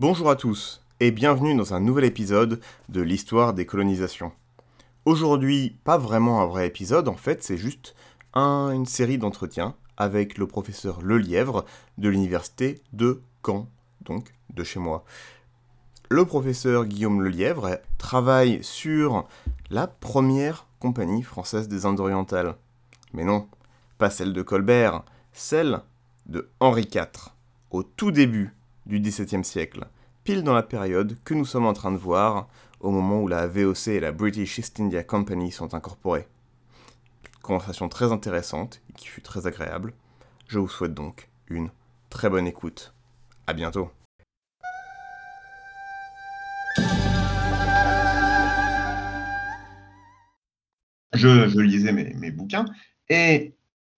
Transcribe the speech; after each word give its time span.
Bonjour 0.00 0.30
à 0.30 0.36
tous 0.36 0.80
et 0.98 1.10
bienvenue 1.10 1.54
dans 1.54 1.74
un 1.74 1.80
nouvel 1.80 2.06
épisode 2.06 2.62
de 2.88 3.02
l'histoire 3.02 3.52
des 3.52 3.66
colonisations. 3.66 4.32
Aujourd'hui, 5.04 5.76
pas 5.84 5.98
vraiment 5.98 6.40
un 6.40 6.46
vrai 6.46 6.66
épisode, 6.66 7.06
en 7.06 7.16
fait, 7.16 7.42
c'est 7.42 7.58
juste 7.58 7.94
une 8.34 8.86
série 8.86 9.18
d'entretiens 9.18 9.74
avec 9.98 10.38
le 10.38 10.46
professeur 10.46 11.02
Lelièvre 11.02 11.66
de 11.98 12.08
l'université 12.08 12.80
de 12.94 13.20
Caen, 13.44 13.68
donc 14.00 14.32
de 14.54 14.64
chez 14.64 14.80
moi. 14.80 15.04
Le 16.08 16.24
professeur 16.24 16.86
Guillaume 16.86 17.20
Lelièvre 17.20 17.76
travaille 17.98 18.64
sur 18.64 19.28
la 19.68 19.86
première 19.86 20.66
compagnie 20.78 21.22
française 21.22 21.68
des 21.68 21.84
Indes 21.84 22.00
orientales. 22.00 22.56
Mais 23.12 23.24
non, 23.24 23.48
pas 23.98 24.08
celle 24.08 24.32
de 24.32 24.40
Colbert, 24.40 25.02
celle 25.34 25.82
de 26.24 26.48
Henri 26.58 26.88
IV, 26.90 27.34
au 27.70 27.82
tout 27.82 28.12
début 28.12 28.54
du 28.86 28.98
XVIIe 28.98 29.44
siècle, 29.44 29.86
pile 30.30 30.44
dans 30.44 30.54
la 30.54 30.62
période 30.62 31.16
que 31.24 31.34
nous 31.34 31.44
sommes 31.44 31.66
en 31.66 31.72
train 31.72 31.90
de 31.90 31.96
voir 31.96 32.48
au 32.78 32.92
moment 32.92 33.20
où 33.20 33.26
la 33.26 33.48
VOC 33.48 33.88
et 33.88 33.98
la 33.98 34.12
British 34.12 34.58
East 34.58 34.78
India 34.78 35.02
Company 35.02 35.50
sont 35.50 35.74
incorporées. 35.74 36.28
Conversation 37.42 37.88
très 37.88 38.12
intéressante 38.12 38.80
et 38.88 38.92
qui 38.92 39.08
fut 39.08 39.22
très 39.22 39.48
agréable. 39.48 39.92
Je 40.46 40.60
vous 40.60 40.68
souhaite 40.68 40.94
donc 40.94 41.28
une 41.48 41.70
très 42.10 42.30
bonne 42.30 42.46
écoute. 42.46 42.94
À 43.48 43.54
bientôt. 43.54 43.90
Je, 51.12 51.60
lisais 51.60 51.90
mes, 51.90 52.14
mes, 52.14 52.30
bouquins 52.30 52.66
et 53.08 53.56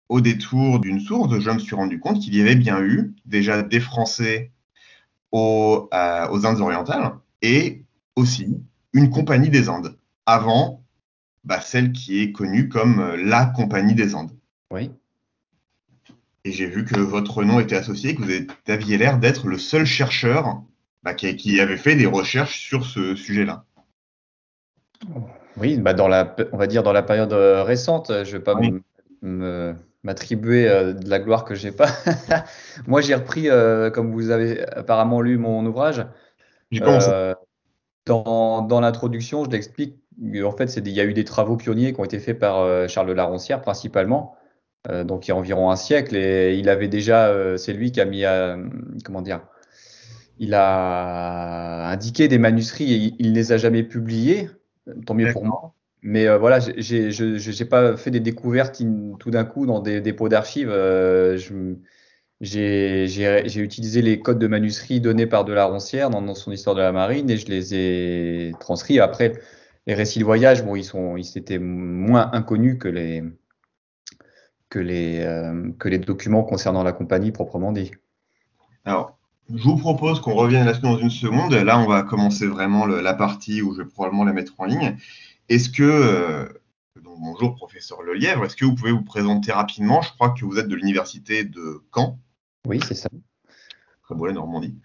au 0.08 0.20
détour 0.20 0.78
d'une 0.78 1.00
source, 1.00 1.40
je 1.40 1.50
me 1.50 1.58
suis 1.58 1.74
rendu 1.74 1.98
compte 1.98 2.20
qu'il 2.20 2.36
y 2.36 2.40
avait 2.40 2.54
bien 2.54 2.80
eu 2.80 3.16
déjà 3.26 3.64
des 3.64 3.80
Français 3.80 4.52
aux, 5.32 5.88
euh, 5.92 6.28
aux 6.30 6.46
Indes 6.46 6.60
orientales 6.60 7.12
et 7.42 7.84
aussi 8.16 8.58
une 8.92 9.10
compagnie 9.10 9.50
des 9.50 9.68
Indes, 9.68 9.96
avant 10.26 10.82
bah, 11.44 11.60
celle 11.60 11.92
qui 11.92 12.22
est 12.22 12.32
connue 12.32 12.68
comme 12.68 13.00
euh, 13.00 13.16
la 13.16 13.46
compagnie 13.46 13.94
des 13.94 14.14
Indes. 14.14 14.36
Oui. 14.70 14.90
Et 16.44 16.52
j'ai 16.52 16.66
vu 16.66 16.84
que 16.84 16.98
votre 16.98 17.44
nom 17.44 17.60
était 17.60 17.76
associé, 17.76 18.14
que 18.14 18.22
vous 18.22 18.46
aviez 18.66 18.96
l'air 18.96 19.18
d'être 19.18 19.46
le 19.46 19.58
seul 19.58 19.84
chercheur 19.84 20.62
bah, 21.02 21.14
qui, 21.14 21.60
avait 21.60 21.76
fait 21.76 21.96
des 21.96 22.06
recherches 22.06 22.58
sur 22.60 22.84
ce 22.84 23.14
sujet-là. 23.14 23.64
Oui, 25.56 25.78
bah 25.78 25.94
dans 25.94 26.08
la, 26.08 26.34
on 26.52 26.56
va 26.56 26.66
dire 26.66 26.82
dans 26.82 26.92
la 26.92 27.02
période 27.02 27.32
euh, 27.32 27.62
récente, 27.62 28.08
je 28.08 28.18
ne 28.20 28.38
vais 28.38 28.40
pas 28.40 28.54
me 29.22 29.74
m'attribuer 30.02 30.68
euh, 30.68 30.92
de 30.92 31.08
la 31.08 31.18
gloire 31.18 31.44
que 31.44 31.54
j'ai 31.54 31.72
pas. 31.72 31.88
Moi, 32.86 33.00
j'ai 33.00 33.14
repris, 33.14 33.48
euh, 33.48 33.90
comme 33.90 34.12
vous 34.12 34.30
avez 34.30 34.66
apparemment 34.74 35.20
lu 35.20 35.38
mon 35.38 35.64
ouvrage. 35.66 36.06
Euh, 36.72 37.34
dans, 38.06 38.62
dans 38.62 38.80
l'introduction, 38.80 39.44
je 39.44 39.50
l'explique. 39.50 39.98
En 40.42 40.52
fait, 40.52 40.76
il 40.76 40.88
y 40.88 41.00
a 41.00 41.04
eu 41.04 41.14
des 41.14 41.24
travaux 41.24 41.56
pionniers 41.56 41.92
qui 41.92 42.00
ont 42.00 42.04
été 42.04 42.18
faits 42.18 42.38
par 42.38 42.88
Charles 42.88 43.08
de 43.08 43.12
Laroncière 43.12 43.62
principalement, 43.62 44.34
donc 45.04 45.26
il 45.26 45.30
y 45.30 45.32
a 45.32 45.36
environ 45.36 45.70
un 45.70 45.76
siècle, 45.76 46.14
et 46.14 46.58
il 46.58 46.68
avait 46.68 46.88
déjà, 46.88 47.32
c'est 47.56 47.72
lui 47.72 47.90
qui 47.90 48.02
a 48.02 48.04
mis, 48.04 48.26
à, 48.26 48.58
comment 49.02 49.22
dire, 49.22 49.40
il 50.38 50.52
a 50.52 51.88
indiqué 51.88 52.28
des 52.28 52.38
manuscrits 52.38 52.92
et 52.92 53.14
il 53.18 53.30
ne 53.30 53.34
les 53.34 53.52
a 53.52 53.56
jamais 53.56 53.82
publiés, 53.82 54.50
tant 55.06 55.14
mieux 55.14 55.32
pour 55.32 55.44
moi. 55.46 55.74
Mais 56.02 56.26
euh, 56.26 56.38
voilà, 56.38 56.60
j'ai 56.60 57.10
n'ai 57.10 57.64
pas 57.66 57.96
fait 57.96 58.10
des 58.10 58.20
découvertes 58.20 58.82
tout 59.18 59.30
d'un 59.30 59.44
coup 59.44 59.66
dans 59.66 59.80
des 59.80 60.00
dépôts 60.00 60.28
d'archives. 60.28 60.70
Euh, 60.70 61.38
j'ai 62.40 63.60
utilisé 63.60 64.00
les 64.00 64.20
codes 64.20 64.38
de 64.38 64.46
manuscrits 64.46 65.00
donnés 65.00 65.26
par 65.26 65.44
de 65.44 65.52
la 65.52 65.66
Roncière 65.66 66.08
dans, 66.08 66.34
son 66.34 66.52
histoire 66.52 66.74
de 66.74 66.80
la 66.80 66.92
marine 66.92 67.28
et 67.28 67.36
je 67.36 67.46
les 67.46 67.74
ai 67.74 68.52
transcrits. 68.60 68.98
Après, 68.98 69.34
les 69.86 69.94
récits 69.94 70.20
de 70.20 70.24
voyage, 70.24 70.64
bon, 70.64 70.76
ils 70.76 71.38
étaient 71.38 71.58
moins 71.58 72.30
inconnus 72.32 72.78
euh, 72.84 73.20
que 74.76 74.78
les 75.88 75.98
documents 75.98 76.44
concernant 76.44 76.82
la 76.82 76.92
compagnie 76.92 77.30
proprement 77.30 77.72
dit. 77.72 77.90
Alors, 78.86 79.18
je 79.54 79.64
vous 79.64 79.76
propose 79.76 80.20
qu'on 80.20 80.34
revienne 80.34 80.64
là-dessus 80.64 80.82
dans 80.82 80.96
une 80.96 81.10
seconde. 81.10 81.52
Là, 81.52 81.78
on 81.78 81.86
va 81.86 82.02
commencer 82.02 82.46
vraiment 82.46 82.86
la 82.86 83.14
partie 83.14 83.60
où 83.62 83.74
je 83.74 83.82
vais 83.82 83.88
probablement 83.88 84.24
la 84.24 84.32
mettre 84.32 84.54
en 84.58 84.64
ligne. 84.64 84.96
Est-ce 85.50 85.68
que, 85.68 85.82
euh, 85.82 86.48
bonjour 87.02 87.56
professeur 87.56 88.02
Lelièvre, 88.02 88.44
est-ce 88.44 88.54
que 88.54 88.64
vous 88.64 88.76
pouvez 88.76 88.92
vous 88.92 89.02
présenter 89.02 89.50
rapidement? 89.50 90.00
Je 90.00 90.12
crois 90.12 90.30
que 90.30 90.44
vous 90.44 90.60
êtes 90.60 90.68
de 90.68 90.76
l'université 90.76 91.42
de 91.42 91.82
Caen. 91.92 92.20
Oui, 92.68 92.78
c'est 92.86 92.94
ça. 92.94 93.08
Très 94.04 94.14
beau 94.14 94.26
la 94.26 94.32
Normandie. 94.32 94.78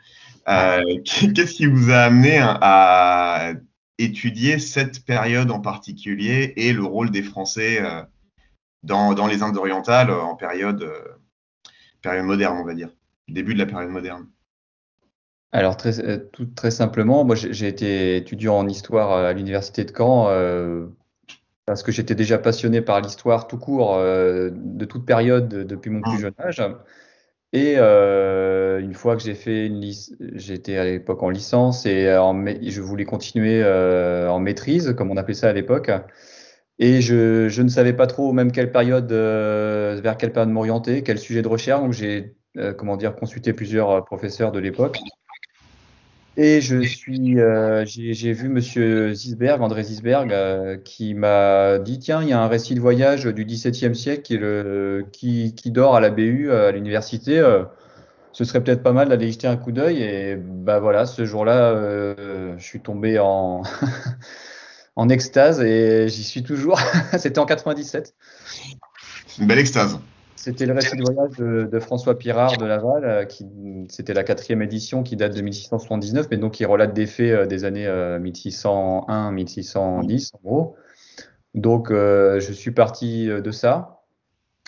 Euh, 0.48 0.82
qu'est-ce 1.06 1.54
qui 1.54 1.68
vous 1.68 1.92
a 1.92 1.98
amené 1.98 2.40
à 2.42 3.54
étudier 4.00 4.58
cette 4.58 5.06
période 5.06 5.52
en 5.52 5.60
particulier 5.60 6.54
et 6.56 6.74
le 6.74 6.84
rôle 6.84 7.12
des 7.12 7.22
Français 7.22 7.80
euh, 7.82 8.02
dans, 8.82 9.28
les 9.28 9.44
Indes 9.44 9.58
orientales 9.58 10.10
en 10.10 10.36
période, 10.36 10.92
période 12.02 12.26
moderne, 12.26 12.58
on 12.58 12.66
va 12.66 12.74
dire, 12.74 12.90
début 13.28 13.54
de 13.54 13.60
la 13.60 13.68
période 13.68 13.92
moderne 13.92 14.28
alors 15.56 15.78
très, 15.78 16.02
euh, 16.02 16.18
tout, 16.34 16.48
très 16.48 16.70
simplement, 16.70 17.24
moi 17.24 17.36
j'ai 17.36 17.68
été 17.68 18.18
étudiant 18.18 18.58
en 18.58 18.68
histoire 18.68 19.14
à 19.14 19.32
l'université 19.32 19.86
de 19.86 19.94
Caen 19.96 20.28
euh, 20.28 20.88
parce 21.66 21.82
que 21.82 21.94
j'étais 21.94 22.14
déjà 22.14 22.38
passionné 22.38 22.82
par 22.82 23.00
l'histoire 23.00 23.48
tout 23.48 23.58
court 23.58 23.96
euh, 23.96 24.50
de 24.54 24.84
toute 24.84 25.06
période 25.06 25.48
depuis 25.48 25.90
mon 25.92 26.02
plus 26.02 26.18
ah. 26.18 26.20
jeune 26.20 26.34
âge. 26.40 26.62
Et 27.54 27.78
une 27.78 28.94
fois 28.96 29.16
que 29.16 29.24
j'ai 29.24 29.34
fait 29.34 29.68
une 29.68 29.82
j'étais 30.34 30.76
à 30.76 30.84
l'époque 30.84 31.24
en 31.24 31.30
licence 31.30 31.86
et 31.86 32.04
je 32.04 32.82
voulais 32.82 33.06
continuer 33.06 33.64
en 33.64 34.40
maîtrise, 34.40 34.94
comme 34.98 35.10
on 35.10 35.16
appelait 35.16 35.36
ça 35.36 35.48
à 35.50 35.54
l'époque. 35.54 35.90
Et 36.80 37.00
je, 37.00 37.48
je, 37.48 37.62
ne 37.62 37.70
savais 37.70 37.94
pas 37.94 38.08
trop 38.08 38.34
même 38.34 38.52
quelle 38.52 38.74
période, 38.74 39.10
vers 39.10 40.18
quelle 40.18 40.34
période 40.34 40.52
m'orienter, 40.52 41.02
quel 41.02 41.18
sujet 41.18 41.42
de 41.42 41.48
recherche. 41.48 41.80
Donc 41.80 41.94
j'ai 41.94 42.36
comment 42.78 42.98
dire 42.98 43.16
consulté 43.16 43.54
plusieurs 43.54 44.04
professeurs 44.04 44.52
de 44.52 44.60
l'époque. 44.60 44.98
Et 46.38 46.60
je 46.60 46.82
suis, 46.82 47.40
euh, 47.40 47.86
j'ai 47.86 48.34
vu 48.34 48.50
Monsieur 48.50 49.14
Zisberg, 49.14 49.62
André 49.62 49.84
Zisberg, 49.84 50.34
euh, 50.34 50.76
qui 50.78 51.14
m'a 51.14 51.80
dit 51.80 51.98
tiens, 52.00 52.22
il 52.22 52.28
y 52.28 52.34
a 52.34 52.42
un 52.42 52.48
récit 52.48 52.76
de 52.76 52.82
voyage 52.82 53.24
du 53.24 53.46
XVIIe 53.46 53.96
siècle 53.96 54.22
qui, 54.22 54.38
le, 54.38 55.06
qui, 55.14 55.56
qui, 55.56 55.72
dort 55.72 55.96
à 55.96 56.02
la 56.02 56.10
BU 56.10 56.52
à 56.52 56.72
l'université. 56.72 57.40
Euh, 57.40 57.64
ce 58.34 58.44
serait 58.44 58.62
peut-être 58.62 58.84
pas 58.84 58.92
mal 58.92 59.08
d'aller 59.08 59.32
jeter 59.32 59.48
un 59.48 59.56
coup 59.56 59.72
d'œil. 59.72 60.04
Et 60.04 60.36
bah 60.36 60.80
voilà, 60.80 61.06
ce 61.06 61.24
jour-là, 61.24 61.74
je 62.58 62.64
suis 62.64 62.82
tombé 62.82 63.18
en 63.18 63.64
en 64.98 65.08
extase 65.08 65.62
et 65.62 66.10
j'y 66.10 66.24
suis 66.24 66.44
toujours. 66.44 66.80
C'était 67.18 67.40
en 67.40 67.46
97. 67.46 68.14
Une 69.40 69.48
belle 69.48 69.60
extase. 69.60 70.00
C'était 70.46 70.68
le 70.68 70.74
récit 70.74 70.96
de 70.96 71.02
voyage 71.02 71.38
de, 71.40 71.80
François 71.80 72.20
Pirard 72.20 72.56
de 72.58 72.66
Laval, 72.66 73.04
euh, 73.04 73.26
qui 73.26 73.48
c'était 73.90 74.14
la 74.14 74.24
quatrième 74.24 74.62
édition 74.62 75.02
qui 75.02 75.16
date 75.16 75.36
de 75.36 75.42
1679, 75.42 76.28
mais 76.30 76.38
donc 76.38 76.54
qui 76.54 76.66
relate 76.66 76.94
des 76.94 77.08
faits 77.08 77.32
euh, 77.32 77.48
des 77.48 77.66
années 77.66 77.88
1601-1610 77.88 79.08
euh, 79.08 80.38
en 80.38 80.40
gros. 80.44 80.76
Donc 81.56 81.90
je 81.90 82.52
suis 82.54 82.70
parti 82.70 83.26
de 83.26 83.52
ça. 83.52 84.04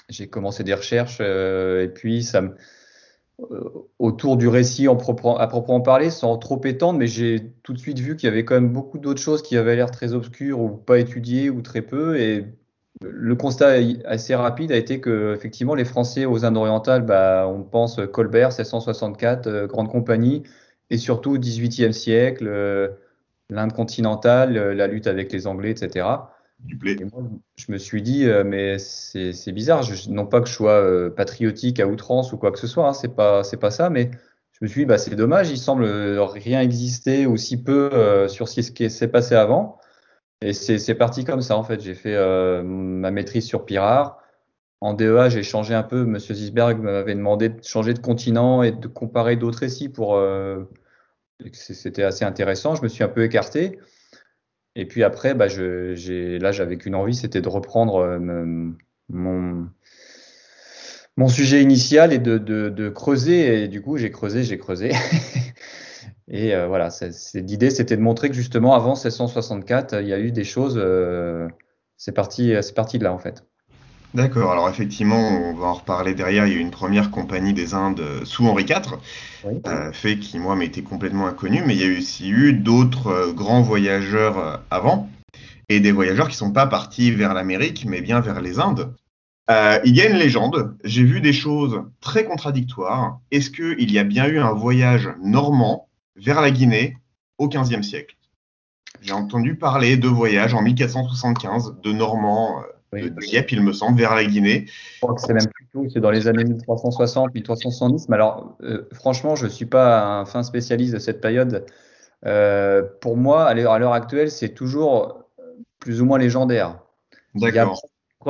J'ai 0.10 0.28
commencé 0.28 0.63
des 0.63 0.74
recherches 0.74 1.22
et 1.22 1.92
puis 1.94 2.24
ça 2.24 2.42
autour 4.00 4.36
du 4.38 4.48
récit 4.48 4.88
en 4.88 4.96
propre, 4.96 5.40
à 5.40 5.46
proprement 5.46 5.81
parler, 5.81 6.10
sans 6.10 6.40
trop 6.40 6.60
étendre, 6.66 6.98
mais 6.98 7.06
j'ai 7.06 7.52
tout 7.62 7.74
de 7.74 7.78
suite 7.78 8.00
vu 8.00 8.16
qu'il 8.16 8.28
y 8.28 8.31
avait 8.31 8.46
quand 8.46 8.56
même 8.56 8.74
beaucoup 8.74 8.98
d'autres 8.98 9.22
choses 9.22 9.44
qui 9.44 9.56
avaient 9.57 9.75
l'air 9.75 9.92
très 9.92 10.13
obscures 10.13 10.60
ou 10.60 10.69
pas 10.69 10.98
étudiées 10.98 11.52
ou 11.52 11.62
très 11.62 11.84
peu. 11.84 12.19
Et 12.19 12.48
le 13.02 13.36
constat 13.36 13.76
assez 14.06 14.36
rapide 14.36 14.72
a 14.72 14.76
été 14.76 15.00
que 15.00 15.34
effectivement 15.36 15.76
les 15.76 15.86
Français 15.86 16.26
aux 16.26 16.46
Indes 16.46 16.58
orientales, 16.58 17.06
bah, 17.06 17.48
on 17.48 17.64
pense 17.64 18.00
Colbert 18.12 18.50
1664, 18.50 19.48
euh, 19.48 19.68
grande 19.68 19.90
compagnie, 19.90 20.44
et 20.90 20.98
surtout 20.98 21.38
18e 21.38 21.92
siècle, 21.92 22.48
euh, 22.48 22.90
l'Inde 23.50 23.74
continentale, 23.74 24.58
euh, 24.58 24.74
la 24.74 24.88
lutte 24.88 25.08
avec 25.08 25.32
les 25.32 25.48
Anglais, 25.48 25.72
etc. 25.72 26.08
je 27.56 27.72
me 27.72 27.78
suis 27.78 28.02
dit, 28.02 28.26
mais 28.46 28.80
c'est 28.80 29.52
bizarre, 29.52 29.84
non 30.10 30.26
pas 30.26 30.42
que 30.42 30.48
je 30.48 30.54
sois 30.54 31.16
patriotique 31.16 31.80
à 31.80 31.86
outrance 31.86 32.34
ou 32.34 32.38
quoi 32.38 32.52
que 32.52 32.58
ce 32.58 32.66
soit, 32.66 32.88
hein, 32.88 32.94
c'est 32.94 33.16
pas 33.16 33.44
c'est 33.44 33.58
pas 33.58 33.70
ça, 33.70 33.92
mais 33.92 34.10
je 34.54 34.60
me 34.62 34.68
suis 34.68 34.82
dit, 34.82 34.86
bah, 34.86 34.98
c'est 34.98 35.16
dommage, 35.16 35.52
il 35.52 35.60
semble 35.60 35.86
rien 35.86 36.62
exister 36.62 37.28
aussi 37.28 37.62
peu 37.62 38.28
sur 38.28 38.48
ce 38.48 38.72
qui 38.72 38.90
s'est 38.90 39.08
passé 39.08 39.36
avant. 39.36 39.78
Et 40.42 40.54
c'est 40.54 40.95
parti 40.95 41.25
comme 41.25 41.42
ça, 41.42 41.57
en 41.57 41.63
fait. 41.63 41.81
J'ai 41.81 41.95
fait 41.95 42.16
euh, 42.16 42.62
ma 42.63 43.12
maîtrise 43.12 43.45
sur 43.45 43.66
Pirard. 43.66 44.22
En 44.81 44.94
DEA, 44.94 45.30
j'ai 45.30 45.42
changé 45.42 45.74
un 45.74 45.84
peu. 45.84 46.06
Monsieur 46.06 46.36
Zisberg 46.36 46.80
m'avait 46.80 47.16
demandé 47.16 47.50
de 47.50 47.63
changer 47.63 47.94
de 47.94 48.00
continent 48.00 48.62
et 48.62 48.72
de 48.72 48.88
comparer 48.88 49.36
d'autres 49.36 49.60
récits 49.60 49.89
pour. 49.89 50.16
Euh, 50.16 50.66
C'était 51.54 52.04
assez 52.04 52.25
intéressant. 52.25 52.75
Je 52.75 52.84
me 52.84 52.88
suis 52.88 53.04
un 53.04 53.07
peu 53.07 53.24
écarté. 53.24 53.80
Et 54.75 54.86
puis 54.86 55.04
après, 55.04 55.34
bah, 55.34 55.48
je, 55.48 56.38
là, 56.38 56.51
j'avais 56.51 56.78
qu'une 56.78 56.94
envie, 56.94 57.16
c'était 57.16 57.42
de 57.42 57.50
reprendre 57.50 57.95
euh, 57.98 58.19
mon, 59.10 59.68
mon 61.18 61.28
sujet 61.28 61.62
initial 61.62 62.14
et 62.14 62.19
de, 62.19 62.38
de, 62.38 62.69
de 62.69 62.90
creuser. 62.90 63.64
Et 63.64 63.68
du 63.68 63.81
coup, 63.81 63.98
j'ai 63.98 64.12
creusé, 64.12 64.44
j'ai 64.44 64.58
creusé. 64.58 64.92
Et 66.30 66.54
voilà, 66.68 66.90
l'idée, 67.36 67.69
c'était 67.69 67.96
de 67.96 68.02
montrer 68.02 68.28
que 68.28 68.36
justement, 68.36 68.75
avant 68.75 68.96
1664, 68.96 70.02
il 70.02 70.10
y 70.10 70.14
a 70.14 70.19
eu 70.19 70.34
des 70.34 70.44
choses. 70.44 70.78
c'est 71.96 72.12
parti, 72.12 72.54
parti 72.75 73.00
de 73.00 73.06
là, 73.06 73.14
en 73.14 73.18
fait. 73.18 73.46
D'accord, 74.14 74.52
alors 74.52 74.69
effectivement, 74.69 75.19
on 75.19 75.54
va 75.54 75.68
en 75.68 75.74
reparler 75.74 76.14
derrière. 76.14 76.48
Il 76.48 76.54
y 76.54 76.56
a 76.56 76.60
eu 76.60 76.62
une 76.62 76.72
première 76.72 77.12
compagnie 77.12 77.54
des 77.54 77.74
Indes 77.74 78.04
sous 78.24 78.46
Henri 78.46 78.64
IV, 78.64 78.98
fait 79.94 80.18
qui, 80.18 80.40
moi, 80.40 80.56
m'était 80.56 80.81
complètement 80.81 81.28
inconnu, 81.28 81.62
mais 81.66 81.75
il 81.75 81.81
y 81.81 81.96
a 81.96 81.98
aussi 81.98 82.30
eu 82.30 82.54
d'autres 82.54 83.31
grands 83.34 83.62
voyageurs 83.62 84.64
avant 84.69 85.10
et 85.69 85.80
des 85.80 85.92
voyageurs 85.92 86.30
qui 86.30 86.38
sont 86.38 86.52
pas 86.52 86.68
partis 86.68 87.12
vers 87.12 87.34
l'Amérique, 87.34 87.86
mais 87.88 88.02
bien 88.02 88.22
vers 88.22 88.42
les 88.42 88.60
Indes. 88.60 88.94
Euh, 89.50 89.80
il 89.86 89.96
y 89.96 90.02
a 90.02 90.10
une 90.10 90.18
légende, 90.18 90.76
j'ai 90.84 91.04
vu 91.04 91.22
des 91.22 91.34
choses 91.34 91.84
très 92.02 92.26
contradictoires. 92.26 93.22
Est-ce 93.32 93.50
qu'il 93.50 93.92
y 93.92 93.98
a 93.98 94.04
bien 94.04 94.28
eu 94.28 94.40
un 94.40 94.52
voyage 94.52 95.10
normand 95.22 95.88
vers 96.18 96.42
la 96.42 96.52
Guinée 96.52 96.98
au 97.38 97.48
XVe 97.48 97.82
siècle? 97.82 98.18
J'ai 99.02 99.14
entendu 99.14 99.56
parler 99.56 99.96
de 99.96 100.08
voyages 100.08 100.54
en 100.54 100.62
1475 100.62 101.76
de 101.82 101.92
Normands 101.94 102.62
euh, 102.94 103.02
de 103.02 103.10
Dieppe, 103.10 103.52
il 103.52 103.62
me 103.62 103.72
semble, 103.72 104.00
vers 104.00 104.16
la 104.16 104.26
Guinée. 104.26 104.66
Je 104.96 105.02
crois 105.02 105.16
que 105.16 105.22
c'est 105.22 105.34
même 105.34 105.48
plus 105.54 105.68
tôt, 105.72 105.86
c'est 105.94 106.02
dans 106.02 106.12
les 106.12 106.28
années 106.28 106.44
1360, 106.44 107.34
1370. 107.34 108.10
Mais 108.10 108.16
alors, 108.16 108.58
euh, 108.64 108.88
franchement, 108.92 109.36
je 109.36 109.46
ne 109.46 109.50
suis 109.50 109.66
pas 109.66 110.20
un 110.20 110.26
fin 110.26 110.44
spécialiste 110.44 110.94
de 110.94 111.00
cette 111.00 111.22
période. 111.22 111.66
pour 113.00 113.16
moi, 113.16 113.46
à 113.46 113.54
l'heure 113.54 113.94
actuelle, 113.94 114.30
c'est 114.30 114.50
toujours 114.50 115.24
plus 115.80 116.02
ou 116.02 116.06
moins 116.06 116.18
légendaire. 116.18 116.80
D'accord. 117.36 117.80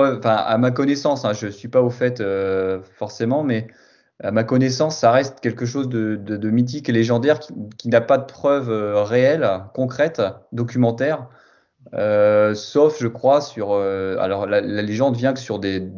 À 0.03 0.57
ma 0.57 0.71
connaissance, 0.71 1.25
hein, 1.25 1.33
je 1.33 1.47
ne 1.47 1.51
suis 1.51 1.67
pas 1.67 1.81
au 1.81 1.89
fait 1.89 2.21
euh, 2.21 2.81
forcément, 2.95 3.43
mais 3.43 3.67
à 4.23 4.31
ma 4.31 4.43
connaissance, 4.43 4.97
ça 4.97 5.11
reste 5.11 5.39
quelque 5.39 5.65
chose 5.65 5.89
de, 5.89 6.49
mythique 6.49 6.89
et 6.89 6.91
légendaire 6.91 7.39
qui, 7.77 7.89
n'a 7.89 8.01
pas 8.01 8.17
de 8.17 8.25
preuves 8.25 8.69
euh, 8.69 9.03
réelles, 9.03 9.49
concrètes, 9.73 10.21
documentaires. 10.51 11.27
Euh, 11.93 12.53
sauf, 12.53 12.99
je 12.99 13.07
crois, 13.07 13.41
sur. 13.41 13.73
alors, 13.73 14.45
la, 14.45 14.61
légende 14.61 15.15
vient 15.15 15.33
que 15.33 15.39
sur 15.39 15.59
des. 15.59 15.89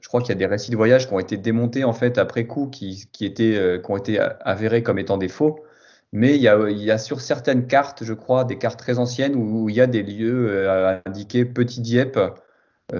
Je 0.00 0.08
crois 0.08 0.20
qu'il 0.20 0.30
y 0.30 0.32
a 0.32 0.38
des 0.38 0.46
récits 0.46 0.70
de 0.70 0.76
voyage 0.76 1.06
qui 1.08 1.12
ont 1.12 1.18
été 1.18 1.36
démontés 1.36 1.84
en 1.84 1.92
fait 1.92 2.18
après 2.18 2.46
coup, 2.46 2.68
qui, 2.68 3.08
qui, 3.12 3.26
étaient, 3.26 3.80
qui 3.84 3.90
ont 3.90 3.96
été 3.96 4.18
avérés 4.40 4.82
comme 4.82 4.98
étant 4.98 5.18
des 5.18 5.28
faux. 5.28 5.64
Mais 6.12 6.36
il 6.36 6.40
y, 6.40 6.48
a, 6.48 6.70
il 6.70 6.78
y, 6.78 6.90
a, 6.90 6.96
sur 6.98 7.20
certaines 7.20 7.66
cartes, 7.66 8.04
je 8.04 8.14
crois, 8.14 8.44
des 8.44 8.56
cartes 8.56 8.78
très 8.78 8.98
anciennes 8.98 9.36
où, 9.36 9.68
il 9.68 9.76
y 9.76 9.80
a 9.80 9.86
des 9.86 10.02
lieux 10.02 10.66
indiqués 11.04 11.44
Petit 11.44 11.82
Dieppe 11.82 12.18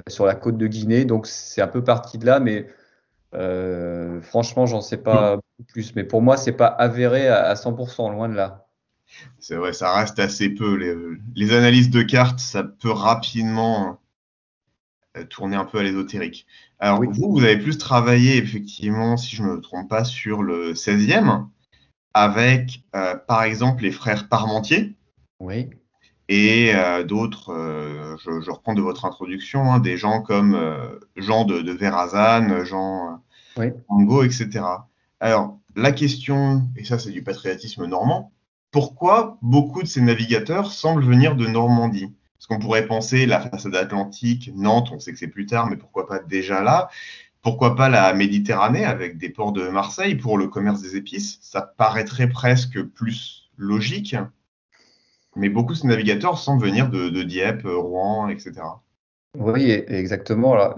sur 0.07 0.25
la 0.25 0.35
côte 0.35 0.57
de 0.57 0.67
Guinée. 0.67 1.05
Donc 1.05 1.27
c'est 1.27 1.61
un 1.61 1.67
peu 1.67 1.83
parti 1.83 2.17
de 2.17 2.25
là, 2.25 2.39
mais 2.39 2.67
euh, 3.35 4.21
franchement, 4.21 4.65
j'en 4.65 4.81
sais 4.81 4.97
pas 4.97 5.39
plus. 5.67 5.95
Mais 5.95 6.03
pour 6.03 6.21
moi, 6.21 6.37
c'est 6.37 6.53
pas 6.53 6.67
avéré 6.67 7.27
à, 7.27 7.53
100%, 7.53 8.11
loin 8.11 8.29
de 8.29 8.35
là. 8.35 8.67
C'est 9.39 9.55
vrai, 9.55 9.73
ça 9.73 9.93
reste 9.93 10.19
assez 10.19 10.49
peu. 10.49 10.75
Les, 10.75 10.95
les, 11.35 11.53
analyses 11.53 11.89
de 11.89 12.03
cartes, 12.03 12.39
ça 12.39 12.63
peut 12.63 12.91
rapidement 12.91 13.99
euh, 15.17 15.23
tourner 15.25 15.55
un 15.55 15.65
peu 15.65 15.79
à 15.79 15.83
l'ésotérique. 15.83 16.45
Alors 16.77 17.03
vous, 17.03 17.31
vous 17.31 17.43
avez 17.43 17.57
plus 17.57 17.77
travaillé, 17.77 18.37
effectivement, 18.37 19.17
si 19.17 19.35
je 19.35 19.43
ne 19.43 19.49
me 19.49 19.61
trompe 19.61 19.89
pas, 19.89 20.03
sur 20.03 20.43
le 20.43 20.73
16e 20.73 21.47
avec, 22.13 22.83
euh, 22.95 23.15
par 23.15 23.43
exemple, 23.43 23.83
les 23.83 23.91
frères 23.91 24.27
Parmentier. 24.27 24.95
Oui. 25.39 25.69
Et 26.31 26.75
euh, 26.75 27.03
d'autres, 27.03 27.51
euh, 27.51 28.15
je, 28.23 28.51
reprends 28.51 28.75
de 28.75 28.81
votre 28.81 29.05
introduction, 29.05 29.73
hein, 29.73 29.79
des 29.79 29.97
gens 29.97 30.21
comme 30.21 30.57
Jean 31.15 31.43
de, 31.43 31.61
de 31.61 31.71
Verrazane, 31.71 32.63
Jean 32.63 33.23
oui. 33.57 33.71
etc. 34.23 34.61
Alors, 35.19 35.57
la 35.75 35.91
question, 35.91 36.67
et 36.77 36.85
ça 36.85 36.99
c'est 36.99 37.09
du 37.09 37.23
patriotisme 37.23 37.85
normand, 37.85 38.31
pourquoi 38.71 39.39
beaucoup 39.41 39.81
de 39.81 39.87
ces 39.87 40.01
navigateurs 40.01 40.71
semblent 40.71 41.03
venir 41.03 41.35
de 41.35 41.47
Normandie? 41.47 42.13
Parce 42.37 42.45
qu'on 42.45 42.59
pourrait 42.59 42.85
penser 42.85 43.25
la 43.25 43.41
façade 43.41 43.75
atlantique, 43.75 44.51
Nantes, 44.55 44.91
on 44.93 44.99
sait 44.99 45.11
que 45.11 45.17
c'est 45.17 45.27
plus 45.27 45.47
tard, 45.47 45.67
mais 45.67 45.77
pourquoi 45.77 46.07
pas 46.07 46.19
déjà 46.19 46.61
là? 46.61 46.89
Pourquoi 47.41 47.75
pas 47.75 47.89
la 47.89 48.13
Méditerranée 48.13 48.85
avec 48.85 49.17
des 49.17 49.29
ports 49.29 49.51
de 49.51 49.67
Marseille 49.69 50.15
pour 50.15 50.37
le 50.37 50.47
commerce 50.47 50.81
des 50.81 50.95
épices? 50.95 51.39
Ça 51.41 51.61
paraîtrait 51.61 52.29
presque 52.29 52.81
plus 52.83 53.49
logique. 53.57 54.15
Mais 55.39 55.49
beaucoup 55.49 55.73
de 55.73 55.87
navigateurs 55.87 56.37
semblent 56.37 56.63
venir 56.63 56.89
de, 56.89 57.23
Dieppe, 57.23 57.63
Rouen, 57.65 58.27
etc. 58.29 58.53
Oui, 59.37 59.71
exactement. 59.87 60.53
Alors, 60.53 60.77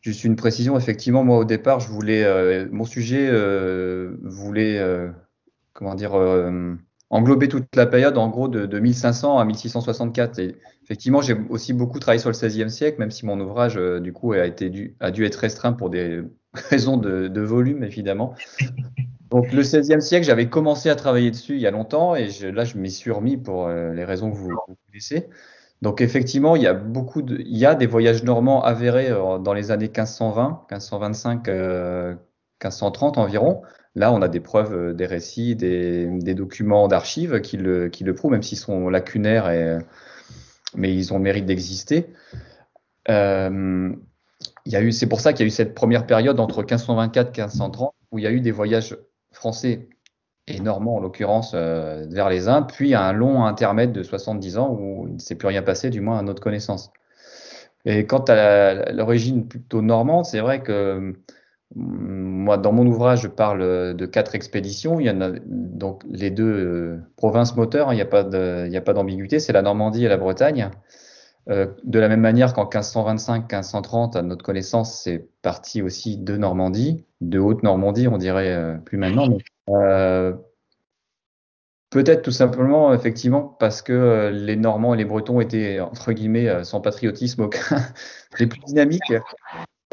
juste 0.00 0.24
une 0.24 0.36
précision, 0.36 0.76
effectivement, 0.76 1.24
moi 1.24 1.38
au 1.38 1.44
départ, 1.44 1.80
je 1.80 1.88
voulais, 1.88 2.24
euh, 2.24 2.66
mon 2.70 2.84
sujet 2.84 3.28
euh, 3.30 4.16
voulait, 4.22 4.78
euh, 4.78 5.10
comment 5.72 5.94
dire, 5.94 6.14
englober 7.10 7.48
toute 7.48 7.74
la 7.74 7.86
période 7.86 8.16
en 8.16 8.28
gros 8.28 8.48
de, 8.48 8.78
1500 8.78 9.38
à 9.38 9.44
1664. 9.44 10.38
Et 10.38 10.56
effectivement, 10.84 11.20
j'ai 11.20 11.36
aussi 11.50 11.72
beaucoup 11.72 11.98
travaillé 11.98 12.20
sur 12.20 12.30
le 12.30 12.36
XVIe 12.36 12.70
siècle, 12.70 13.00
même 13.00 13.10
si 13.10 13.26
mon 13.26 13.38
ouvrage 13.40 13.76
euh, 13.76 14.00
du 14.00 14.12
coup 14.12 14.32
a, 14.32 14.46
été 14.46 14.70
dû, 14.70 14.96
a 15.00 15.10
dû 15.10 15.24
être 15.24 15.36
restreint 15.36 15.72
pour 15.72 15.90
des 15.90 16.22
raisons 16.54 16.96
de, 16.96 17.40
volume 17.40 17.82
évidemment. 17.82 18.34
Donc 19.30 19.52
le 19.52 19.62
XVIe 19.62 20.02
siècle, 20.02 20.26
j'avais 20.26 20.48
commencé 20.48 20.90
à 20.90 20.96
travailler 20.96 21.30
dessus 21.30 21.54
il 21.54 21.60
y 21.60 21.66
a 21.66 21.70
longtemps 21.70 22.16
et 22.16 22.28
là 22.52 22.64
je 22.64 22.76
m'y 22.76 22.90
suis 22.90 23.10
remis 23.10 23.36
pour 23.36 23.66
euh, 23.66 23.92
les 23.92 24.04
raisons 24.04 24.30
que 24.30 24.36
vous, 24.36 24.50
connaissez. 24.86 25.28
Donc 25.82 26.00
effectivement, 26.00 26.56
il 26.56 26.62
y 26.62 26.66
a 26.66 26.74
beaucoup 26.74 27.22
de, 27.22 27.38
il 27.38 27.56
y 27.56 27.64
a 27.64 27.74
des 27.74 27.86
voyages 27.86 28.24
normands 28.24 28.62
avérés 28.62 29.08
euh, 29.10 29.38
dans 29.38 29.54
les 29.54 29.70
années 29.70 29.86
1520, 29.86 30.66
1525, 30.70 31.48
1530 31.48 33.18
environ. 33.18 33.62
Là, 33.94 34.12
on 34.12 34.22
a 34.22 34.28
des 34.28 34.40
preuves, 34.40 34.74
euh, 34.74 34.92
des 34.92 35.06
récits, 35.06 35.56
des, 35.56 36.34
documents 36.34 36.88
d'archives 36.88 37.40
qui 37.40 37.56
le, 37.56 37.90
prouvent, 38.14 38.32
même 38.32 38.42
s'ils 38.42 38.58
sont 38.58 38.88
lacunaires, 38.88 39.80
mais 40.74 40.94
ils 40.94 41.12
ont 41.12 41.18
mérite 41.18 41.46
d'exister. 41.46 42.12
Euh, 43.08 43.92
c'est 44.90 45.08
pour 45.08 45.20
ça 45.20 45.32
qu'il 45.32 45.40
y 45.40 45.44
a 45.44 45.48
eu 45.48 45.50
cette 45.50 45.74
première 45.74 46.06
période 46.06 46.38
entre 46.40 46.58
1524 46.58 47.28
et 47.28 47.42
1530 47.42 47.94
où 48.12 48.18
il 48.18 48.24
y 48.24 48.26
a 48.26 48.30
eu 48.30 48.40
des 48.40 48.50
voyages 48.50 48.96
français 49.32 49.88
et 50.46 50.60
normands 50.60 50.96
en 50.96 51.00
l'occurrence 51.00 51.52
euh, 51.54 52.06
vers 52.10 52.28
les 52.28 52.48
Indes, 52.48 52.70
puis 52.72 52.94
un 52.94 53.12
long 53.12 53.44
intermède 53.44 53.92
de 53.92 54.02
70 54.02 54.58
ans 54.58 54.76
où 54.78 55.06
il 55.08 55.14
ne 55.14 55.18
s'est 55.18 55.36
plus 55.36 55.48
rien 55.48 55.62
passé, 55.62 55.90
du 55.90 56.00
moins 56.00 56.18
à 56.18 56.22
notre 56.22 56.42
connaissance. 56.42 56.92
Et 57.84 58.06
quant 58.06 58.24
à 58.28 58.92
l'origine 58.92 59.46
plutôt 59.48 59.80
normande, 59.80 60.26
c'est 60.26 60.40
vrai 60.40 60.62
que 60.62 61.14
moi, 61.74 62.58
dans 62.58 62.72
mon 62.72 62.86
ouvrage, 62.86 63.22
je 63.22 63.28
parle 63.28 63.94
de 63.94 64.06
quatre 64.06 64.34
expéditions. 64.34 64.98
Il 64.98 65.06
y 65.06 65.10
en 65.10 65.20
a 65.20 65.30
donc 65.46 66.02
les 66.10 66.30
deux 66.30 66.44
euh, 66.44 66.98
provinces 67.16 67.56
moteurs. 67.56 67.88
Hein, 67.88 67.92
il 67.92 67.96
n'y 67.96 68.76
a 68.76 68.80
pas 68.80 68.92
d'ambiguïté. 68.92 69.38
C'est 69.38 69.52
la 69.52 69.62
Normandie 69.62 70.04
et 70.04 70.08
la 70.08 70.16
Bretagne. 70.16 70.70
Euh, 71.50 71.66
de 71.84 71.98
la 71.98 72.08
même 72.08 72.20
manière 72.20 72.54
qu'en 72.54 72.66
1525-1530, 72.66 74.16
à 74.16 74.22
notre 74.22 74.44
connaissance, 74.44 75.00
c'est 75.02 75.28
parti 75.42 75.82
aussi 75.82 76.16
de 76.16 76.36
Normandie, 76.36 77.04
de 77.20 77.38
Haute-Normandie, 77.38 78.08
on 78.08 78.18
dirait 78.18 78.52
euh, 78.54 78.76
plus 78.76 78.98
maintenant. 78.98 79.28
Peut-être 81.90 82.22
tout 82.22 82.30
simplement, 82.30 82.94
effectivement, 82.94 83.56
parce 83.58 83.82
que 83.82 84.30
les 84.32 84.54
Normands 84.54 84.94
et 84.94 84.96
les 84.96 85.04
Bretons 85.04 85.40
étaient, 85.40 85.80
entre 85.80 86.12
guillemets, 86.12 86.62
sans 86.62 86.80
patriotisme 86.80 87.42
aucun, 87.42 87.58
les 88.38 88.46
plus 88.46 88.60
dynamiques 88.60 89.12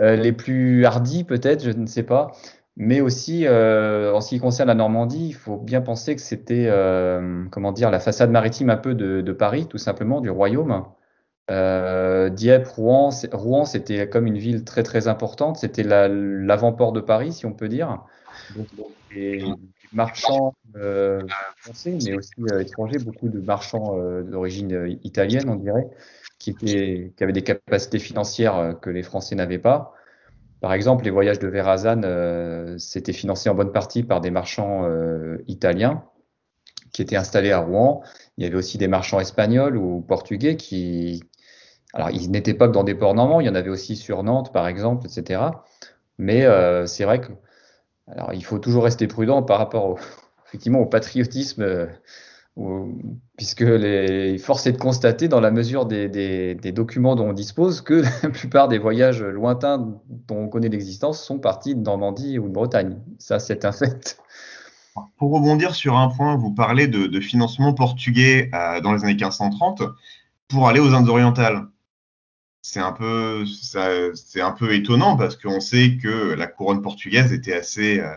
euh, 0.02 0.16
les 0.16 0.32
plus 0.32 0.86
hardis 0.86 1.24
peut-être, 1.24 1.64
je 1.64 1.72
ne 1.72 1.88
sais 1.88 2.04
pas. 2.04 2.32
Mais 2.76 3.02
aussi, 3.02 3.48
euh, 3.48 4.14
en 4.14 4.22
ce 4.22 4.30
qui 4.30 4.40
concerne 4.40 4.68
la 4.68 4.76
Normandie, 4.76 5.30
il 5.30 5.34
faut 5.34 5.58
bien 5.58 5.82
penser 5.82 6.16
que 6.16 6.22
c'était, 6.22 6.68
euh, 6.68 7.46
comment 7.50 7.72
dire, 7.72 7.90
la 7.90 8.00
façade 8.00 8.30
maritime 8.30 8.70
un 8.70 8.78
peu 8.78 8.94
de, 8.94 9.32
Paris, 9.34 9.66
tout 9.68 9.80
simplement, 9.80 10.22
du 10.22 10.30
royaume. 10.30 10.86
Dieppe, 11.50 12.68
Rouen, 12.68 13.10
Rouen, 13.32 13.66
c'était 13.66 14.10
comme 14.10 14.28
une 14.28 14.38
ville 14.38 14.64
très 14.64 14.84
très 14.84 15.08
importante. 15.08 15.58
C'était 15.58 15.84
l'avant-port 15.84 16.92
de 16.92 17.02
Paris, 17.02 17.34
si 17.34 17.46
on 17.46 17.54
peut 17.54 17.70
dire. 17.70 18.04
Donc, 18.56 18.68
des 19.14 19.44
marchands 19.94 20.54
français, 21.58 21.98
mais 22.06 22.14
aussi 22.16 22.32
étrangers, 22.60 23.00
beaucoup 23.00 23.30
de 23.30 23.40
marchands 23.40 23.98
d'origine 24.24 24.98
italienne, 25.04 25.50
on 25.50 25.56
dirait, 25.56 25.88
qui, 26.40 26.54
qui 26.56 27.24
avaient 27.24 27.34
des 27.34 27.44
capacités 27.44 28.00
financières 28.00 28.56
euh, 28.56 28.74
que 28.74 28.90
les 28.90 29.04
Français 29.04 29.36
n'avaient 29.36 29.60
pas. 29.60 29.94
Par 30.62 30.74
exemple, 30.74 31.04
les 31.04 31.12
voyages 31.12 31.40
de 31.40 31.48
Verrazane, 31.48 32.04
euh, 32.06 32.78
c'était 32.78 33.14
financé 33.14 33.50
en 33.50 33.56
bonne 33.56 33.72
partie 33.72 34.04
par 34.04 34.22
des 34.22 34.32
marchands 34.32 34.86
euh, 34.86 35.38
italiens 35.48 36.04
qui 36.94 37.02
étaient 37.02 37.16
installés 37.16 37.52
à 37.52 37.60
Rouen. 37.60 38.02
Il 38.38 38.44
y 38.44 38.48
avait 38.48 38.56
aussi 38.56 38.78
des 38.78 38.88
marchands 38.88 39.20
espagnols 39.20 39.78
ou 39.78 40.02
portugais 40.02 40.56
qui, 40.56 41.24
alors 41.94 42.10
ils 42.12 42.30
n'étaient 42.32 42.54
pas 42.54 42.68
que 42.68 42.74
dans 42.74 42.84
des 42.84 42.96
ports 42.96 43.16
normands, 43.16 43.40
il 43.40 43.48
y 43.48 43.50
en 43.50 43.56
avait 43.56 43.70
aussi 43.70 43.96
sur 43.96 44.24
Nantes 44.24 44.52
par 44.54 44.68
exemple, 44.68 45.08
etc. 45.08 45.42
Mais 46.18 46.46
c'est 46.88 47.06
vrai 47.06 47.22
que, 47.22 47.32
alors 48.08 48.34
il 48.34 48.44
faut 48.44 48.60
toujours 48.60 48.84
rester 48.84 49.08
prudent 49.08 49.44
par 49.44 49.58
rapport 49.58 49.86
au, 49.86 50.00
effectivement 50.48 50.80
au 50.80 50.86
patriotisme 50.86 51.88
puisque 53.36 53.62
les, 53.62 54.38
force 54.38 54.66
est 54.66 54.72
de 54.72 54.78
constater, 54.78 55.28
dans 55.28 55.40
la 55.40 55.52
mesure 55.52 55.86
des, 55.86 56.56
documents 56.74 57.16
dont 57.16 57.30
on 57.30 57.34
dispose, 57.34 57.82
que 57.82 58.04
la 58.24 58.30
plupart 58.30 58.68
des 58.68 58.80
voyages 58.80 59.22
lointains 59.22 59.78
dont 59.78 60.36
on 60.36 60.48
connaît 60.48 60.70
l'existence 60.70 61.24
sont 61.24 61.40
partis 61.40 61.76
de 61.76 61.82
Normandie 61.82 62.40
ou 62.40 62.48
de 62.48 62.54
Bretagne. 62.54 62.98
Ça, 63.20 63.40
c'est 63.40 63.66
un 63.66 63.72
fait. 63.72 64.20
Pour 65.18 65.32
rebondir 65.32 65.76
sur 65.76 65.96
un 65.98 66.10
point, 66.10 66.36
vous 66.36 66.52
parlez 66.52 66.88
de, 66.88 67.20
financement 67.20 67.74
portugais 67.74 68.50
euh, 68.54 68.82
dans 68.82 68.94
les 68.94 69.04
années 69.04 69.14
1530 69.14 69.84
pour 70.48 70.68
aller 70.68 70.80
aux 70.80 70.94
Indes 70.94 71.10
orientales. 71.10 71.68
C'est 72.70 72.82
un 72.82 72.92
peu, 72.92 73.46
c'est 73.46 74.42
un 74.42 74.52
peu 74.52 74.74
étonnant 74.74 75.16
parce 75.16 75.38
qu'on 75.38 75.62
sait 75.62 75.98
que 76.04 76.34
la 76.34 76.48
couronne 76.48 76.82
portugaise 76.82 77.32
était 77.32 77.54
assez 77.54 78.02
euh, 78.02 78.14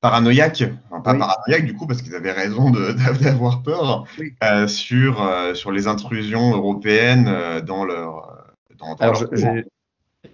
paranoïaque, 0.00 0.64
enfin, 0.90 1.02
pas 1.02 1.14
paranoïaque 1.14 1.66
du 1.66 1.74
coup 1.74 1.86
parce 1.86 2.00
qu'ils 2.00 2.14
avaient 2.14 2.32
raison 2.32 2.70
d'avoir 3.20 3.62
peur 3.62 4.06
euh, 4.42 4.66
sur, 4.68 5.22
sur 5.54 5.70
les 5.70 5.86
intrusions 5.86 6.56
européennes 6.56 7.60
dans 7.60 7.84
leur. 7.84 8.46
Dans, 8.78 8.94
Alors, 8.96 9.22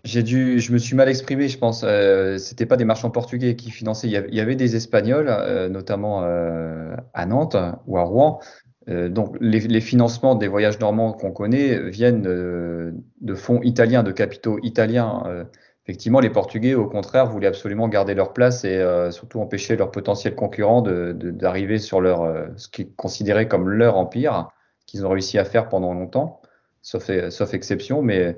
j'ai 0.04 0.22
dû, 0.22 0.58
je 0.58 0.72
me 0.72 0.78
suis 0.78 0.96
mal 0.96 1.08
exprimé, 1.08 1.48
je 1.48 1.58
pense. 1.58 1.82
Euh, 1.84 2.38
c'était 2.38 2.66
pas 2.66 2.76
des 2.76 2.84
marchands 2.84 3.10
portugais 3.10 3.54
qui 3.54 3.70
finançaient. 3.70 4.08
Il 4.08 4.34
y 4.34 4.40
avait, 4.40 4.56
des 4.56 4.74
Espagnols, 4.74 5.28
euh, 5.28 5.68
notamment 5.68 6.22
euh, 6.24 6.96
à 7.14 7.26
Nantes 7.26 7.56
ou 7.86 7.98
à 7.98 8.02
Rouen. 8.02 8.40
Euh, 8.88 9.08
donc, 9.08 9.36
les, 9.40 9.60
les, 9.60 9.80
financements 9.80 10.34
des 10.34 10.48
voyages 10.48 10.78
normands 10.80 11.12
qu'on 11.12 11.30
connaît 11.30 11.78
viennent 11.90 12.22
de 12.22 13.34
fonds 13.34 13.60
italiens, 13.62 14.02
de 14.02 14.12
capitaux 14.12 14.58
italiens. 14.62 15.46
effectivement, 15.84 16.20
les 16.20 16.30
Portugais, 16.30 16.74
au 16.74 16.86
contraire, 16.86 17.26
voulaient 17.26 17.46
absolument 17.46 17.88
garder 17.88 18.14
leur 18.14 18.32
place 18.32 18.64
et 18.64 18.84
surtout 19.10 19.40
empêcher 19.40 19.76
leurs 19.76 19.90
potentiels 19.90 20.34
concurrents 20.34 20.82
d'arriver 20.82 21.78
sur 21.78 22.00
leur, 22.00 22.48
ce 22.56 22.68
qui 22.68 22.82
est 22.82 22.96
considéré 22.96 23.46
comme 23.48 23.68
leur 23.68 23.96
empire, 23.96 24.48
qu'ils 24.86 25.06
ont 25.06 25.10
réussi 25.10 25.38
à 25.38 25.44
faire 25.44 25.68
pendant 25.68 25.94
longtemps, 25.94 26.40
sauf, 26.82 27.10
sauf 27.30 27.54
exception, 27.54 28.02
mais 28.02 28.36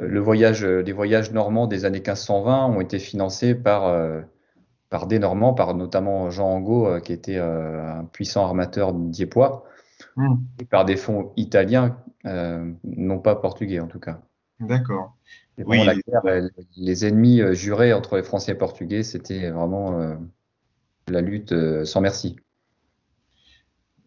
euh, 0.00 0.08
le 0.08 0.20
voyage, 0.20 0.64
euh, 0.64 0.80
les 0.82 0.92
voyages 0.92 1.32
normands 1.32 1.66
des 1.66 1.84
années 1.84 2.00
1520 2.00 2.66
ont 2.66 2.80
été 2.80 2.98
financés 2.98 3.54
par, 3.54 3.86
euh, 3.86 4.20
par 4.90 5.06
des 5.06 5.18
Normands, 5.18 5.54
par 5.54 5.74
notamment 5.74 6.30
Jean 6.30 6.48
Angot, 6.48 7.00
qui 7.00 7.12
était 7.12 7.38
un 7.38 8.04
puissant 8.12 8.44
armateur 8.44 8.92
diepois, 8.92 9.64
hmm. 10.16 10.36
et 10.60 10.64
par 10.64 10.84
des 10.84 10.96
fonds 10.96 11.32
italiens, 11.36 11.96
non 12.24 13.18
pas 13.18 13.36
portugais 13.36 13.80
en 13.80 13.86
tout 13.86 14.00
cas. 14.00 14.20
D'accord. 14.60 15.16
Oui, 15.58 15.80
les 16.76 17.06
ennemis 17.06 17.42
jurés 17.52 17.92
entre 17.92 18.16
les 18.16 18.22
Français 18.22 18.52
et 18.52 18.54
les 18.54 18.58
Portugais, 18.58 19.02
c'était 19.02 19.50
vraiment 19.50 20.16
la 21.08 21.20
lutte 21.20 21.54
sans 21.84 22.00
merci. 22.00 22.36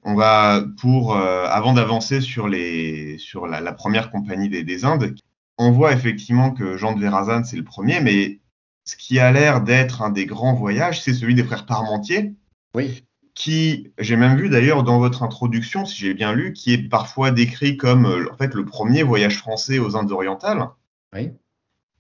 On 0.04 0.16
va 0.16 0.64
pour 0.82 1.16
avant 1.16 1.74
d'avancer 1.74 2.22
sur 2.22 2.48
les 2.48 3.18
sur 3.18 3.46
la, 3.46 3.74
première 3.74 4.10
compagnie 4.10 4.50
des, 4.50 4.64
des 4.64 4.84
Indes, 4.84 5.16
on 5.58 5.72
voit 5.72 5.94
effectivement 5.94 6.52
que 6.52 6.78
Jean 6.78 6.94
de 6.94 7.02
Verrazane, 7.02 7.44
c'est 7.44 7.58
le 7.58 7.64
premier, 7.64 8.00
mais 8.00 8.40
ce 8.86 8.96
qui 8.96 9.20
a 9.20 9.32
l'air 9.32 9.62
d'être 9.62 10.02
un 10.02 10.10
des 10.10 10.26
grands 10.26 10.54
voyages, 10.54 11.02
c'est 11.02 11.14
celui 11.14 11.36
des 11.36 11.44
frères 11.44 11.66
Parmentier. 11.66 12.36
Oui. 12.76 13.04
Qui, 13.38 13.94
j'ai 14.00 14.16
même 14.16 14.36
vu 14.36 14.50
d'ailleurs 14.50 14.82
dans 14.82 14.98
votre 14.98 15.22
introduction, 15.22 15.86
si 15.86 15.96
j'ai 15.96 16.16
bien 16.16 16.34
lu, 16.34 16.54
qui 16.54 16.74
est 16.74 16.90
parfois 16.90 17.30
décrit 17.30 17.78
comme 17.78 18.08
euh, 18.08 18.26
en 18.34 18.36
fait 18.36 18.56
le 18.56 18.66
premier 18.66 19.04
voyage 19.04 19.38
français 19.38 19.78
aux 19.78 19.96
Indes 19.96 20.12
orientales. 20.12 20.68
Oui. 21.14 21.30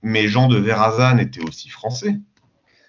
Mais 0.01 0.27
Jean 0.27 0.47
de 0.47 0.57
Verrazane 0.57 1.19
était 1.19 1.43
aussi 1.43 1.69
français. 1.69 2.15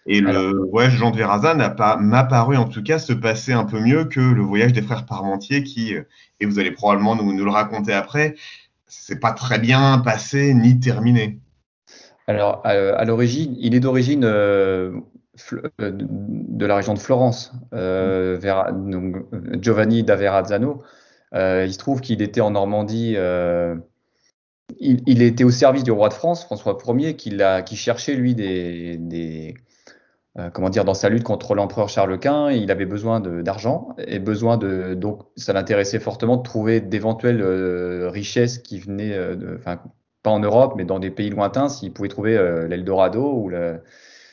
Et 0.06 0.22
le 0.22 0.66
voyage 0.70 0.94
de 0.94 0.98
Jean 0.98 1.10
de 1.10 1.18
Verrazane 1.18 1.58
m'a 2.00 2.24
paru 2.24 2.56
en 2.56 2.64
tout 2.64 2.82
cas 2.82 2.98
se 2.98 3.12
passer 3.12 3.52
un 3.52 3.64
peu 3.64 3.80
mieux 3.80 4.06
que 4.06 4.20
le 4.20 4.40
voyage 4.40 4.72
des 4.72 4.80
frères 4.80 5.04
Parmentier 5.04 5.62
qui, 5.62 5.94
euh, 5.94 6.04
et 6.40 6.46
vous 6.46 6.58
allez 6.58 6.70
probablement 6.70 7.16
nous, 7.16 7.34
nous 7.34 7.44
le 7.44 7.50
raconter 7.50 7.92
après, 7.92 8.34
c'est 8.86 9.20
pas 9.20 9.32
très 9.32 9.58
bien 9.58 9.98
passé 9.98 10.54
ni 10.54 10.80
terminé. 10.80 11.38
Alors, 12.26 12.60
à, 12.64 13.04
l'origine, 13.04 13.56
il 13.58 13.74
est 13.74 13.80
d'origine 13.80 14.24
euh, 14.24 14.90
euh, 14.90 15.00
de 15.78 16.66
la 16.66 16.76
région 16.76 16.94
de 16.94 16.98
Florence, 16.98 17.52
euh, 17.72 18.38
Giovanni 19.60 20.02
da 20.02 20.16
Verrazzano. 20.16 20.82
il 21.32 21.72
se 21.72 21.78
trouve 21.78 22.00
qu'il 22.00 22.22
était 22.22 22.40
en 22.40 22.50
Normandie. 22.52 23.16
Il, 24.80 25.22
était 25.22 25.44
au 25.44 25.50
service 25.50 25.82
du 25.82 25.90
roi 25.90 26.08
de 26.08 26.14
France, 26.14 26.44
François 26.44 26.76
Ier, 26.86 27.16
qui, 27.16 27.36
qui 27.64 27.76
cherchait 27.76 28.14
lui 28.14 28.34
des, 28.34 29.54
euh, 30.38 30.50
comment 30.50 30.70
dire, 30.70 30.84
dans 30.84 30.94
sa 30.94 31.08
lutte 31.08 31.24
contre 31.24 31.54
l'empereur 31.54 31.88
Charles 31.88 32.18
Quint, 32.18 32.52
il 32.52 32.70
avait 32.70 32.86
besoin 32.86 33.18
d'argent 33.20 33.96
et 33.98 34.20
besoin 34.20 34.56
de, 34.56 34.94
donc 34.94 35.22
ça 35.36 35.52
l'intéressait 35.52 35.98
fortement 35.98 36.36
de 36.36 36.42
trouver 36.42 36.80
d'éventuelles 36.80 37.40
euh, 37.40 38.08
richesses 38.08 38.58
qui 38.58 38.78
venaient, 38.78 39.16
euh, 39.16 39.56
enfin 39.58 39.80
pas 40.22 40.30
en 40.30 40.38
Europe, 40.38 40.74
mais 40.76 40.84
dans 40.84 41.00
des 41.00 41.10
pays 41.10 41.30
lointains, 41.30 41.68
s'il 41.68 41.92
pouvait 41.92 42.08
trouver 42.08 42.36
l'Eldorado 42.68 43.32
ou 43.32 43.50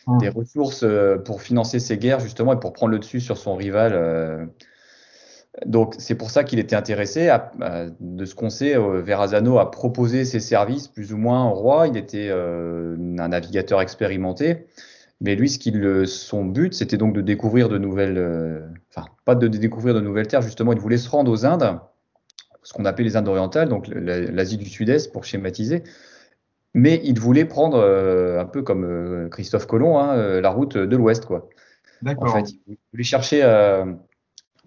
mmh. 0.07 0.17
des 0.19 0.29
ressources 0.29 0.85
pour 1.25 1.41
financer 1.41 1.79
ses 1.79 1.97
guerres 1.97 2.19
justement 2.19 2.53
et 2.53 2.59
pour 2.59 2.73
prendre 2.73 2.91
le 2.91 2.99
dessus 2.99 3.21
sur 3.21 3.37
son 3.37 3.55
rival. 3.55 4.49
Donc 5.65 5.95
c'est 5.97 6.15
pour 6.15 6.31
ça 6.31 6.43
qu'il 6.43 6.59
était 6.59 6.75
intéressé. 6.75 7.33
De 7.99 8.25
ce 8.25 8.35
qu'on 8.35 8.49
sait, 8.49 8.75
Verrazano 9.01 9.57
a 9.59 9.71
proposé 9.71 10.25
ses 10.25 10.39
services 10.39 10.87
plus 10.87 11.13
ou 11.13 11.17
moins 11.17 11.49
au 11.49 11.53
roi. 11.53 11.87
Il 11.87 11.97
était 11.97 12.29
un 12.29 13.27
navigateur 13.27 13.81
expérimenté. 13.81 14.65
Mais 15.21 15.35
lui, 15.35 15.49
ce 15.49 15.59
qu'il, 15.59 16.07
son 16.07 16.45
but, 16.45 16.73
c'était 16.73 16.97
donc 16.97 17.13
de 17.13 17.21
découvrir 17.21 17.69
de 17.69 17.77
nouvelles, 17.77 18.17
euh, 18.17 18.67
enfin, 18.89 19.07
pas 19.23 19.35
de 19.35 19.47
découvrir 19.47 19.95
de 19.95 20.01
nouvelles 20.01 20.27
terres, 20.27 20.41
justement, 20.41 20.73
il 20.73 20.79
voulait 20.79 20.97
se 20.97 21.09
rendre 21.09 21.31
aux 21.31 21.45
Indes, 21.45 21.79
ce 22.63 22.73
qu'on 22.73 22.85
appelle 22.85 23.05
les 23.05 23.15
Indes 23.15 23.29
orientales, 23.29 23.69
donc 23.69 23.87
l'Asie 23.87 24.57
du 24.57 24.65
Sud-Est 24.65 25.11
pour 25.11 25.23
schématiser. 25.23 25.83
Mais 26.75 27.01
il 27.03 27.19
voulait 27.19 27.45
prendre, 27.45 27.77
euh, 27.77 28.39
un 28.39 28.45
peu 28.45 28.61
comme 28.61 28.83
euh, 28.83 29.27
Christophe 29.29 29.65
Colomb, 29.65 29.97
hein, 29.97 30.39
la 30.39 30.49
route 30.49 30.77
de 30.77 30.95
l'Ouest, 30.95 31.25
quoi. 31.25 31.49
D'accord. 32.03 32.35
En 32.35 32.37
fait, 32.37 32.51
il 32.67 32.77
voulait 32.91 33.03
chercher. 33.03 33.37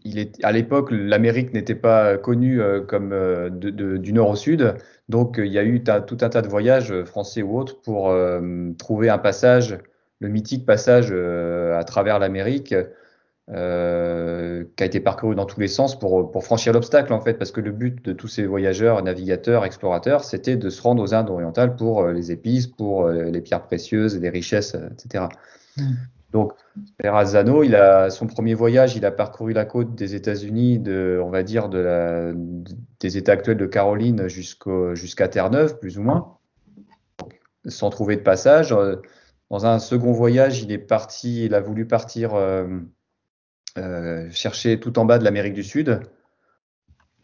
il 0.02 0.18
est, 0.18 0.42
à 0.44 0.50
l'époque, 0.50 0.88
l'Amérique 0.90 1.52
n'était 1.52 1.76
pas 1.76 2.18
connue 2.18 2.60
comme 2.88 3.10
de, 3.10 3.96
du 3.96 4.12
nord 4.12 4.30
au 4.30 4.36
sud, 4.36 4.74
donc 5.08 5.36
il 5.38 5.52
y 5.52 5.58
a 5.58 5.64
eu 5.64 5.84
tout 5.84 6.18
un 6.20 6.28
tas 6.28 6.42
de 6.42 6.48
voyages 6.48 7.04
français 7.04 7.42
ou 7.42 7.56
autres 7.56 7.80
pour 7.82 8.12
trouver 8.78 9.10
un 9.10 9.18
passage 9.18 9.78
le 10.20 10.28
mythique 10.28 10.66
passage 10.66 11.08
euh, 11.10 11.78
à 11.78 11.84
travers 11.84 12.18
l'Amérique 12.18 12.74
euh, 13.50 14.64
qui 14.76 14.82
a 14.82 14.86
été 14.86 15.00
parcouru 15.00 15.34
dans 15.34 15.46
tous 15.46 15.60
les 15.60 15.68
sens 15.68 15.98
pour, 15.98 16.30
pour 16.30 16.44
franchir 16.44 16.72
l'obstacle 16.72 17.12
en 17.12 17.20
fait, 17.20 17.34
parce 17.34 17.50
que 17.50 17.60
le 17.60 17.70
but 17.70 18.04
de 18.04 18.12
tous 18.12 18.28
ces 18.28 18.44
voyageurs, 18.44 19.02
navigateurs, 19.02 19.64
explorateurs, 19.64 20.24
c'était 20.24 20.56
de 20.56 20.68
se 20.68 20.82
rendre 20.82 21.02
aux 21.02 21.14
Indes 21.14 21.30
orientales 21.30 21.76
pour 21.76 22.02
euh, 22.02 22.12
les 22.12 22.30
épices, 22.30 22.66
pour 22.66 23.08
les 23.08 23.40
pierres 23.40 23.64
précieuses, 23.64 24.18
les 24.18 24.28
richesses, 24.28 24.76
etc. 24.92 25.24
Mm. 25.76 25.82
Donc, 26.30 26.52
Verrazzano, 27.02 27.62
il 27.62 27.74
a 27.74 28.10
son 28.10 28.26
premier 28.26 28.52
voyage, 28.52 28.96
il 28.96 29.06
a 29.06 29.10
parcouru 29.10 29.54
la 29.54 29.64
côte 29.64 29.94
des 29.94 30.14
États-Unis, 30.14 30.78
de, 30.78 31.18
on 31.24 31.30
va 31.30 31.42
dire 31.42 31.70
de 31.70 31.78
la, 31.78 32.32
des 33.00 33.16
États 33.16 33.32
actuels 33.32 33.56
de 33.56 33.64
Caroline 33.64 34.28
jusqu'à 34.28 35.28
Terre-Neuve, 35.28 35.78
plus 35.78 35.98
ou 35.98 36.02
moins, 36.02 36.36
sans 37.66 37.88
trouver 37.88 38.16
de 38.16 38.20
passage. 38.20 38.74
Dans 39.50 39.64
un 39.64 39.78
second 39.78 40.12
voyage, 40.12 40.62
il 40.62 40.70
est 40.70 40.78
parti, 40.78 41.46
il 41.46 41.54
a 41.54 41.60
voulu 41.60 41.86
partir 41.86 42.34
euh, 42.34 42.66
euh, 42.66 42.80
chercher 44.30 44.80
tout 44.80 44.98
en 44.98 45.04
bas 45.04 45.18
de 45.18 45.24
l'Amérique 45.24 45.54
du 45.54 45.64
Sud, 45.64 46.00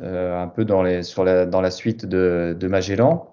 euh, 0.00 0.40
un 0.40 0.48
peu 0.48 0.64
dans, 0.64 0.82
les, 0.82 1.02
sur 1.02 1.24
la, 1.24 1.46
dans 1.46 1.60
la 1.60 1.70
suite 1.70 2.06
de, 2.06 2.56
de 2.58 2.68
Magellan. 2.68 3.32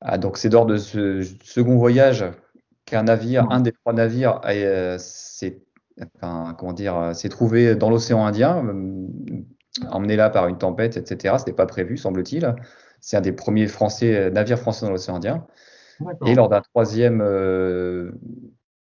Ah, 0.00 0.18
donc 0.18 0.38
c'est 0.38 0.48
lors 0.48 0.66
de 0.66 0.76
ce 0.76 1.22
second 1.42 1.76
voyage 1.76 2.24
qu'un 2.84 3.04
navire, 3.04 3.46
un 3.50 3.60
des 3.60 3.72
trois 3.72 3.92
navires, 3.92 4.40
s'est 4.98 5.62
enfin, 6.16 6.54
comment 6.58 6.72
dire, 6.72 7.14
s'est 7.14 7.28
trouvé 7.28 7.74
dans 7.74 7.90
l'océan 7.90 8.24
Indien, 8.26 8.62
emmené 9.90 10.16
là 10.16 10.30
par 10.30 10.46
une 10.46 10.58
tempête, 10.58 10.96
etc. 10.96 11.34
Ce 11.38 11.42
n'était 11.42 11.52
pas 11.52 11.66
prévu, 11.66 11.96
semble-t-il. 11.96 12.54
C'est 13.00 13.16
un 13.16 13.20
des 13.20 13.32
premiers 13.32 13.66
français, 13.66 14.30
navires 14.30 14.58
français 14.58 14.86
dans 14.86 14.92
l'océan 14.92 15.16
Indien. 15.16 15.46
Et 16.26 16.34
lors 16.34 16.48
d'un 16.48 16.60
troisième 16.60 17.20
euh, 17.22 18.12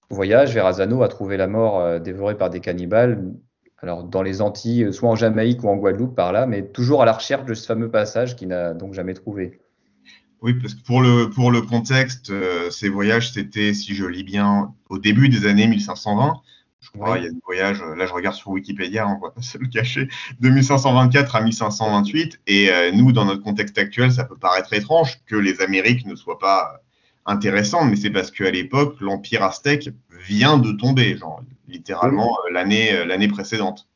voyage, 0.09 0.53
Verrazano 0.53 1.03
a 1.03 1.07
trouvé 1.07 1.37
la 1.37 1.47
mort 1.47 1.79
euh, 1.79 1.99
dévorée 1.99 2.37
par 2.37 2.49
des 2.49 2.59
cannibales. 2.59 3.33
Alors 3.77 4.03
dans 4.03 4.21
les 4.21 4.41
Antilles, 4.41 4.93
soit 4.93 5.09
en 5.09 5.15
Jamaïque 5.15 5.63
ou 5.63 5.69
en 5.69 5.75
Guadeloupe 5.75 6.15
par 6.15 6.31
là, 6.31 6.45
mais 6.45 6.65
toujours 6.65 7.01
à 7.01 7.05
la 7.05 7.13
recherche 7.13 7.45
de 7.45 7.53
ce 7.53 7.65
fameux 7.65 7.91
passage 7.91 8.35
qu'il 8.35 8.47
n'a 8.49 8.73
donc 8.73 8.93
jamais 8.93 9.13
trouvé. 9.13 9.59
Oui, 10.41 10.53
parce 10.55 10.73
que 10.73 10.83
pour 10.83 11.01
le, 11.01 11.29
pour 11.29 11.51
le 11.51 11.61
contexte, 11.61 12.29
euh, 12.29 12.69
ces 12.69 12.89
voyages, 12.89 13.31
c'était, 13.31 13.73
si 13.73 13.95
je 13.95 14.05
lis 14.05 14.23
bien, 14.23 14.73
au 14.89 14.99
début 14.99 15.29
des 15.29 15.45
années 15.45 15.67
1520. 15.67 16.33
Je 16.79 16.89
crois, 16.91 17.17
il 17.17 17.23
y 17.23 17.27
a 17.27 17.29
des 17.29 17.39
voyages, 17.45 17.81
là 17.81 18.05
je 18.05 18.11
regarde 18.11 18.35
sur 18.35 18.49
Wikipédia, 18.49 19.07
on 19.07 19.17
va 19.17 19.31
pas 19.31 19.41
se 19.41 19.57
le 19.57 19.67
cacher, 19.67 20.09
de 20.41 20.49
1524 20.49 21.37
à 21.37 21.41
1528. 21.41 22.41
Et 22.47 22.69
nous, 22.93 23.13
dans 23.13 23.23
notre 23.23 23.41
contexte 23.41 23.77
actuel, 23.77 24.11
ça 24.11 24.25
peut 24.25 24.35
paraître 24.35 24.73
étrange 24.73 25.21
que 25.25 25.37
les 25.37 25.61
Amériques 25.61 26.05
ne 26.05 26.15
soient 26.15 26.39
pas 26.39 26.81
intéressant, 27.25 27.85
mais 27.85 27.95
c'est 27.95 28.09
parce 28.09 28.31
qu'à 28.31 28.51
l'époque, 28.51 28.99
l'empire 28.99 29.43
aztèque 29.43 29.89
vient 30.27 30.57
de 30.57 30.71
tomber, 30.71 31.17
genre 31.17 31.41
littéralement 31.67 32.37
euh, 32.45 32.53
l'année 32.53 32.93
euh, 32.93 33.05
l'année 33.05 33.27
précédente. 33.27 33.87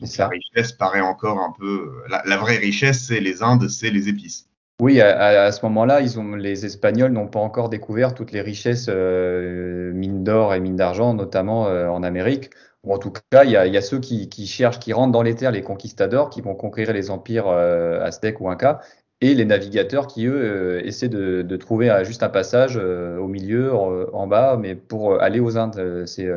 Donc, 0.00 0.16
la 0.16 0.28
richesse 0.28 0.72
paraît 0.72 1.00
encore 1.00 1.38
un 1.38 1.52
peu. 1.56 1.92
La, 2.08 2.36
vraie 2.36 2.56
richesse, 2.56 3.06
c'est 3.06 3.20
les 3.20 3.42
Indes, 3.42 3.68
c'est 3.68 3.90
les 3.90 4.08
épices. 4.08 4.48
Oui, 4.80 5.00
à, 5.00 5.52
ce 5.52 5.64
moment-là, 5.66 6.00
ils 6.00 6.18
ont, 6.18 6.34
les 6.34 6.66
Espagnols 6.66 7.12
n'ont 7.12 7.28
pas 7.28 7.38
encore 7.38 7.68
découvert 7.68 8.14
toutes 8.14 8.32
les 8.32 8.40
richesses 8.40 8.86
euh, 8.88 9.92
mines 9.92 10.24
d'or 10.24 10.54
et 10.54 10.60
mines 10.60 10.74
d'argent, 10.74 11.14
notamment 11.14 11.68
euh, 11.68 11.88
en 11.88 12.02
Amérique. 12.02 12.50
Ou 12.82 12.92
en 12.92 12.98
tout 12.98 13.12
cas, 13.30 13.44
il 13.44 13.52
y 13.52 13.56
a, 13.56 13.80
ceux 13.80 14.00
qui, 14.00 14.28
cherchent, 14.44 14.80
qui 14.80 14.92
rentrent 14.92 15.12
dans 15.12 15.22
les 15.22 15.36
terres, 15.36 15.52
les 15.52 15.62
conquistadors, 15.62 16.30
qui 16.30 16.40
vont 16.40 16.56
conquérir 16.56 16.92
les 16.92 17.10
empires 17.10 17.46
euh, 17.46 18.02
aztèques 18.02 18.40
ou 18.40 18.50
incas, 18.50 18.80
et 19.22 19.34
les 19.34 19.46
navigateurs 19.46 20.06
qui, 20.06 20.26
eux, 20.26 20.84
essaient 20.84 21.08
de, 21.08 21.56
trouver 21.56 22.02
juste 22.04 22.22
un 22.22 22.28
passage 22.28 22.76
au 22.76 23.28
milieu, 23.28 23.72
en, 23.74 24.26
bas, 24.26 24.58
mais 24.60 24.74
pour 24.74 25.22
aller 25.22 25.40
aux 25.40 25.56
Indes. 25.56 26.04
C'est 26.06 26.28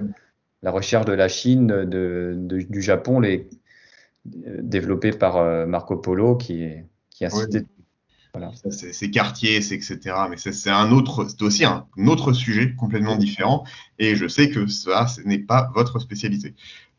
la 0.63 0.71
recherche 0.71 1.05
de 1.05 1.13
la 1.13 1.27
Chine, 1.27 1.67
de, 1.67 2.35
du 2.37 2.81
Japon, 2.81 3.19
les, 3.19 3.49
développé 4.23 5.11
par 5.11 5.67
Marco 5.67 5.97
Polo, 5.97 6.35
qui, 6.35 6.69
qui 7.09 7.25
incitait 7.25 7.65
c'est 8.69 9.11
quartiers, 9.11 9.61
c'est 9.61 9.75
etc. 9.75 9.99
Mais 10.29 10.37
c'est 10.37 10.69
un 10.69 10.91
autre, 10.91 11.25
c'est 11.29 11.41
aussi 11.41 11.65
un, 11.65 11.85
autre 12.07 12.33
sujet 12.33 12.73
complètement 12.75 13.15
différent. 13.15 13.65
Et 13.99 14.15
je 14.15 14.27
sais 14.27 14.49
que 14.49 14.67
ça, 14.67 15.07
ce 15.07 15.21
n'est 15.21 15.39
pas 15.39 15.71
votre 15.73 15.99
spécialité. 15.99 16.53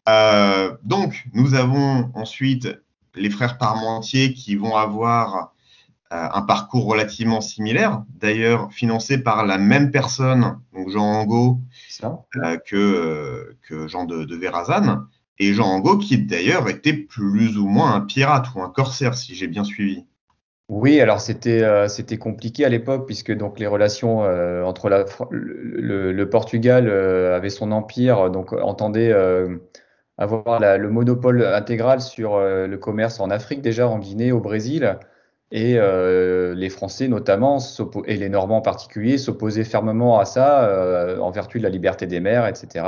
Euh, 0.08 0.76
donc, 0.84 1.26
nous 1.32 1.54
avons 1.54 2.10
ensuite 2.14 2.68
les 3.14 3.30
frères 3.30 3.58
Parmentier 3.58 4.34
qui 4.34 4.56
vont 4.56 4.76
avoir 4.76 5.36
euh, 5.36 5.40
un 6.10 6.42
parcours 6.42 6.86
relativement 6.86 7.40
similaire, 7.40 8.04
d'ailleurs 8.08 8.72
financé 8.72 9.18
par 9.18 9.44
la 9.44 9.58
même 9.58 9.90
personne, 9.90 10.58
donc 10.72 10.90
Jean 10.90 11.04
Angot, 11.04 11.58
euh, 12.04 12.56
que, 12.64 13.56
que 13.62 13.88
Jean 13.88 14.04
de, 14.04 14.24
de 14.24 14.36
Verrazane. 14.36 15.06
Et 15.38 15.52
Jean 15.52 15.66
Angot 15.66 15.98
qui 15.98 16.18
d'ailleurs 16.18 16.68
était 16.68 16.94
plus 16.94 17.58
ou 17.58 17.66
moins 17.66 17.94
un 17.94 18.00
pirate 18.00 18.46
ou 18.54 18.62
un 18.62 18.70
corsaire, 18.70 19.14
si 19.14 19.34
j'ai 19.34 19.48
bien 19.48 19.64
suivi. 19.64 20.06
Oui, 20.68 21.00
alors 21.00 21.20
c'était 21.20 21.62
euh, 21.62 21.86
c'était 21.86 22.18
compliqué 22.18 22.64
à 22.64 22.68
l'époque 22.68 23.06
puisque 23.06 23.32
donc 23.32 23.60
les 23.60 23.68
relations 23.68 24.24
euh, 24.24 24.64
entre 24.64 24.88
la, 24.88 25.04
le, 25.30 26.24
Portugal 26.24 26.88
euh, 26.88 27.36
avait 27.36 27.50
son 27.50 27.70
empire, 27.70 28.30
donc 28.30 28.52
entendait 28.52 29.14
avoir 30.18 30.60
le 30.78 30.90
monopole 30.90 31.44
intégral 31.44 32.00
sur 32.00 32.38
le 32.40 32.76
commerce 32.76 33.20
en 33.20 33.30
Afrique 33.30 33.60
déjà, 33.62 33.86
en 33.86 33.98
Guinée, 33.98 34.32
au 34.32 34.40
Brésil, 34.40 34.98
et 35.52 35.78
les 35.78 36.68
Français 36.70 37.08
notamment 37.08 37.58
et 38.06 38.16
les 38.16 38.28
Normands 38.28 38.58
en 38.58 38.62
particulier 38.62 39.16
s'opposaient 39.16 39.64
fermement 39.64 40.18
à 40.18 40.24
ça 40.24 41.16
en 41.20 41.30
vertu 41.30 41.58
de 41.58 41.62
la 41.62 41.68
liberté 41.68 42.06
des 42.06 42.20
mers, 42.20 42.46
etc. 42.46 42.84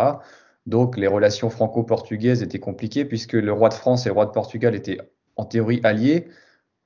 Donc 0.67 0.97
les 0.97 1.07
relations 1.07 1.51
franco-portugaises 1.51 2.43
étaient 2.43 2.59
compliquées 2.59 3.05
puisque 3.05 3.33
le 3.33 3.53
roi 3.53 3.69
de 3.69 3.75
France 3.75 4.07
et 4.07 4.09
le 4.11 4.15
roi 4.15 4.27
de 4.27 4.33
Portugal 4.33 4.75
étaient 4.75 4.99
en 5.37 5.45
théorie 5.45 5.81
alliés. 5.85 6.29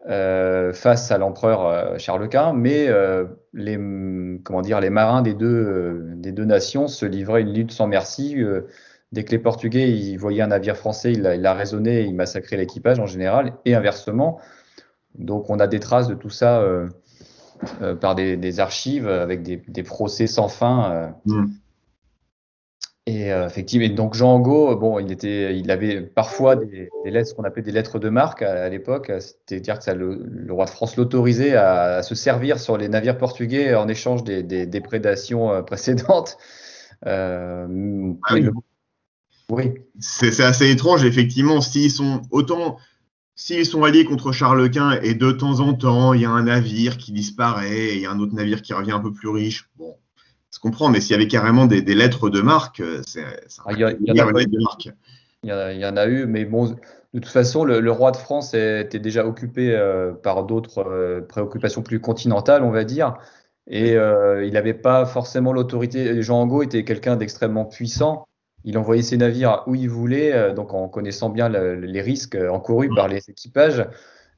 Euh, 0.09 0.73
face 0.73 1.13
à 1.13 1.19
l'empereur 1.19 1.65
euh, 1.65 1.97
Charles 1.97 2.29
Quint, 2.29 2.55
mais 2.55 2.89
euh, 2.89 3.25
les, 3.53 3.79
comment 4.43 4.61
dire, 4.61 4.81
les 4.81 4.91
marins 4.91 5.23
des 5.23 5.33
deux, 5.33 6.03
des 6.17 6.33
deux 6.33 6.45
nations 6.45 6.89
se 6.89 7.07
livraient 7.07 7.43
une 7.43 7.55
lutte 7.55 7.71
sans 7.71 7.87
merci. 7.87 8.37
dès 9.13 9.23
que 9.25 9.31
les 9.31 9.39
Portugais 9.39 9.93
ils 9.93 10.17
voyaient 10.17 10.43
un 10.43 10.49
navire 10.49 10.77
français, 10.77 11.13
il 11.13 11.25
a, 11.25 11.37
il 11.37 11.47
a 11.47 11.55
raisonné, 11.55 12.03
il 12.03 12.17
massacrait 12.17 12.57
l'équipage 12.57 12.99
en 12.99 13.07
général, 13.07 13.53
et 13.65 13.77
inversement. 13.77 14.41
Donc 15.19 15.51
on 15.51 15.59
a 15.59 15.67
des 15.67 15.81
traces 15.81 16.09
de 16.09 16.15
tout 16.15 16.31
ça 16.31 16.65
par 18.01 18.15
des, 18.15 18.61
archives 18.61 19.09
avec 19.09 19.43
des, 19.43 19.63
des 19.69 19.83
procès 19.83 20.27
sans 20.27 20.49
fin. 20.49 21.15
Mm. 21.27 21.47
Et 23.07 23.33
euh, 23.33 23.47
effectivement, 23.47 23.89
donc 23.97 24.15
Jean 24.15 24.35
Angot, 24.35 24.77
bon, 24.77 25.01
il 25.01 25.11
était, 25.11 25.59
il 25.59 25.73
avait 25.73 26.03
parfois 26.03 26.55
des, 26.55 26.89
lettres, 27.05 27.31
ce 27.31 27.35
qu'on 27.35 27.43
appelait 27.43 27.63
des 27.63 27.73
lettres 27.73 27.99
de 27.99 28.09
marque 28.09 28.43
à, 28.43 28.69
l'époque, 28.69 29.11
c'est-à-dire 29.19 29.79
que 29.79 29.85
ça, 29.85 29.95
le, 29.95 30.47
roi 30.51 30.67
de 30.67 30.71
France 30.71 30.97
l'autorisait 30.97 31.57
à, 31.57 32.05
se 32.05 32.15
servir 32.15 32.61
sur 32.61 32.77
les 32.77 32.89
navires 32.89 33.19
portugais 33.19 33.75
en 33.75 33.89
échange 33.89 34.23
des, 34.23 34.45
des, 34.45 34.81
prédations 34.81 35.51
euh, 35.53 35.63
précédentes. 35.63 36.39
Euh, 37.07 38.13
ah 38.23 38.35
oui. 39.51 39.75
C'est 39.99 40.41
assez 40.41 40.71
étrange, 40.71 41.05
effectivement, 41.05 41.61
s'ils 41.61 41.91
sont 41.91 42.23
autant. 42.31 42.77
S'ils 43.35 43.67
sont 43.67 43.85
alliés 43.85 44.05
contre 44.05 44.33
Charles 44.33 44.71
Quint 44.71 45.01
et 45.03 45.15
de 45.15 45.33
temps 45.33 45.61
en 45.61 45.75
temps 45.75 46.13
il 46.13 46.21
y 46.21 46.25
a 46.25 46.31
un 46.31 46.45
navire 46.45 46.99
qui 46.99 47.13
disparaît 47.13 47.71
et 47.71 47.97
il 47.97 48.03
y 48.03 48.07
a 48.07 48.11
un 48.11 48.21
autre 48.21 48.35
navire 48.35 48.63
qui 48.63 48.75
revient 48.75 48.93
un 48.93 49.01
peu 49.01 49.13
plus 49.13 49.29
riche, 49.29 49.69
bon, 49.77 49.97
je 50.53 50.59
comprends, 50.59 50.91
mais 50.91 51.01
s'il 51.01 51.13
y 51.13 51.15
avait 51.15 51.29
carrément 51.29 51.67
des, 51.67 51.83
lettres 51.83 52.29
de 52.29 52.41
marque, 52.41 52.81
euh, 52.81 53.01
c'est 53.07 53.25
il 53.71 53.79
y, 53.79 53.85
en 55.85 55.97
a 55.97 56.07
eu, 56.07 56.27
mais 56.27 56.45
bon, 56.45 56.67
de 56.67 57.19
toute 57.19 57.27
façon, 57.27 57.65
le, 57.65 57.91
roi 57.91 58.13
de 58.13 58.17
France 58.17 58.55
était 58.55 59.01
déjà 59.01 59.27
occupé 59.27 59.75
euh, 59.75 60.13
par 60.13 60.45
d'autres 60.45 60.87
euh, 60.87 61.21
préoccupations 61.23 61.83
plus 61.83 62.01
continentales, 62.01 62.63
on 62.63 62.71
va 62.71 62.85
dire, 62.85 63.15
et 63.67 63.93
il 63.93 64.53
n'avait 64.53 64.75
pas 64.75 65.07
forcément 65.07 65.53
l'autorité. 65.53 66.23
Jean 66.23 66.43
Angot 66.43 66.63
était 66.63 66.85
quelqu'un 66.85 67.17
d'extrêmement 67.17 67.65
puissant. 67.65 68.27
Il 68.65 68.79
envoyait 68.79 69.03
ses 69.03 69.17
navires 69.17 69.65
où 69.67 69.75
il 69.75 69.89
voulait, 69.89 70.55
donc 70.55 70.73
en 70.73 70.89
connaissant 70.89 71.31
bien 71.31 71.49
les 71.49 72.01
risques 72.01 72.37
encourus 72.37 72.91
par 72.95 73.09
les 73.09 73.29
équipages. 73.29 73.87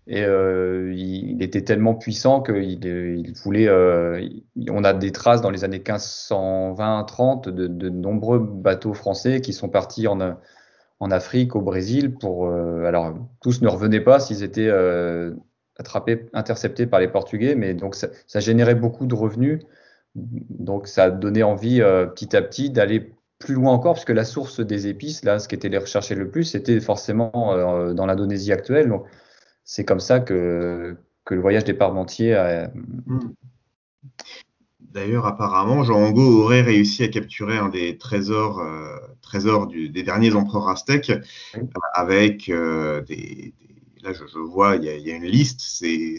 Et 0.06 0.22
euh, 0.22 0.92
il, 0.94 1.42
était 1.42 1.62
tellement 1.62 1.94
puissant 1.94 2.42
qu'il 2.42 2.84
il 2.84 3.32
voulait. 3.42 3.68
Euh, 3.68 4.26
on 4.70 4.84
a 4.84 4.92
des 4.92 5.12
traces 5.12 5.40
dans 5.40 5.50
les 5.50 5.64
années 5.64 5.78
1520-30 5.78 7.48
de, 7.48 7.66
de, 7.66 7.88
nombreux 7.88 8.38
bateaux 8.38 8.92
français 8.92 9.40
qui 9.40 9.54
sont 9.54 9.70
partis 9.70 10.06
en, 10.06 10.36
en 11.00 11.10
Afrique, 11.10 11.56
au 11.56 11.62
Brésil. 11.62 12.14
Pour, 12.14 12.46
euh, 12.46 12.84
alors, 12.84 13.14
tous 13.40 13.62
ne 13.62 13.68
revenaient 13.68 14.00
pas 14.00 14.20
s'ils 14.20 14.42
étaient 14.42 14.68
euh, 14.68 15.32
attrapés, 15.78 16.26
interceptés 16.34 16.86
par 16.86 17.00
les 17.00 17.08
Portugais, 17.08 17.54
mais 17.54 17.74
donc 17.74 17.94
ça, 17.94 18.08
ça, 18.26 18.40
générait 18.40 18.74
beaucoup 18.74 19.06
de 19.06 19.14
revenus. 19.14 19.60
Donc, 20.14 20.86
ça 20.86 21.04
a 21.04 21.10
donné 21.10 21.42
envie 21.42 21.80
euh, 21.80 22.06
petit 22.06 22.36
à 22.36 22.42
petit 22.42 22.70
d'aller 22.70 23.12
plus 23.44 23.54
loin 23.54 23.72
encore, 23.72 23.94
puisque 23.94 24.10
la 24.10 24.24
source 24.24 24.60
des 24.60 24.86
épices, 24.86 25.22
là, 25.24 25.38
ce 25.38 25.48
qui 25.48 25.54
était 25.54 25.68
les 25.68 25.78
rechercher 25.78 26.14
le 26.14 26.30
plus, 26.30 26.44
c'était 26.44 26.80
forcément 26.80 27.92
dans 27.92 28.06
l'Indonésie 28.06 28.52
actuelle. 28.52 28.88
Donc, 28.88 29.04
c'est 29.64 29.84
comme 29.84 30.00
ça 30.00 30.20
que, 30.20 30.96
que 31.24 31.34
le 31.34 31.40
voyage 31.40 31.64
des 31.64 31.74
Parmentiers 31.74 32.34
a. 32.34 32.68
Hmm. 33.06 33.32
D'ailleurs, 34.80 35.26
apparemment, 35.26 35.82
Jean 35.82 36.00
Angot 36.04 36.42
aurait 36.42 36.62
réussi 36.62 37.02
à 37.02 37.08
capturer 37.08 37.58
un 37.58 37.68
des 37.68 37.98
trésors, 37.98 38.60
euh, 38.60 38.96
trésors 39.22 39.66
des 39.66 40.02
derniers 40.04 40.34
empereurs 40.34 40.68
aztèques 40.68 41.12
avec 41.94 42.48
euh, 42.48 43.02
des, 43.02 43.54
Là, 44.04 44.12
je, 44.12 44.38
vois, 44.38 44.76
il 44.76 44.84
y, 44.84 45.10
a, 45.10 45.16
une 45.16 45.24
liste, 45.24 45.60
c'est 45.60 46.18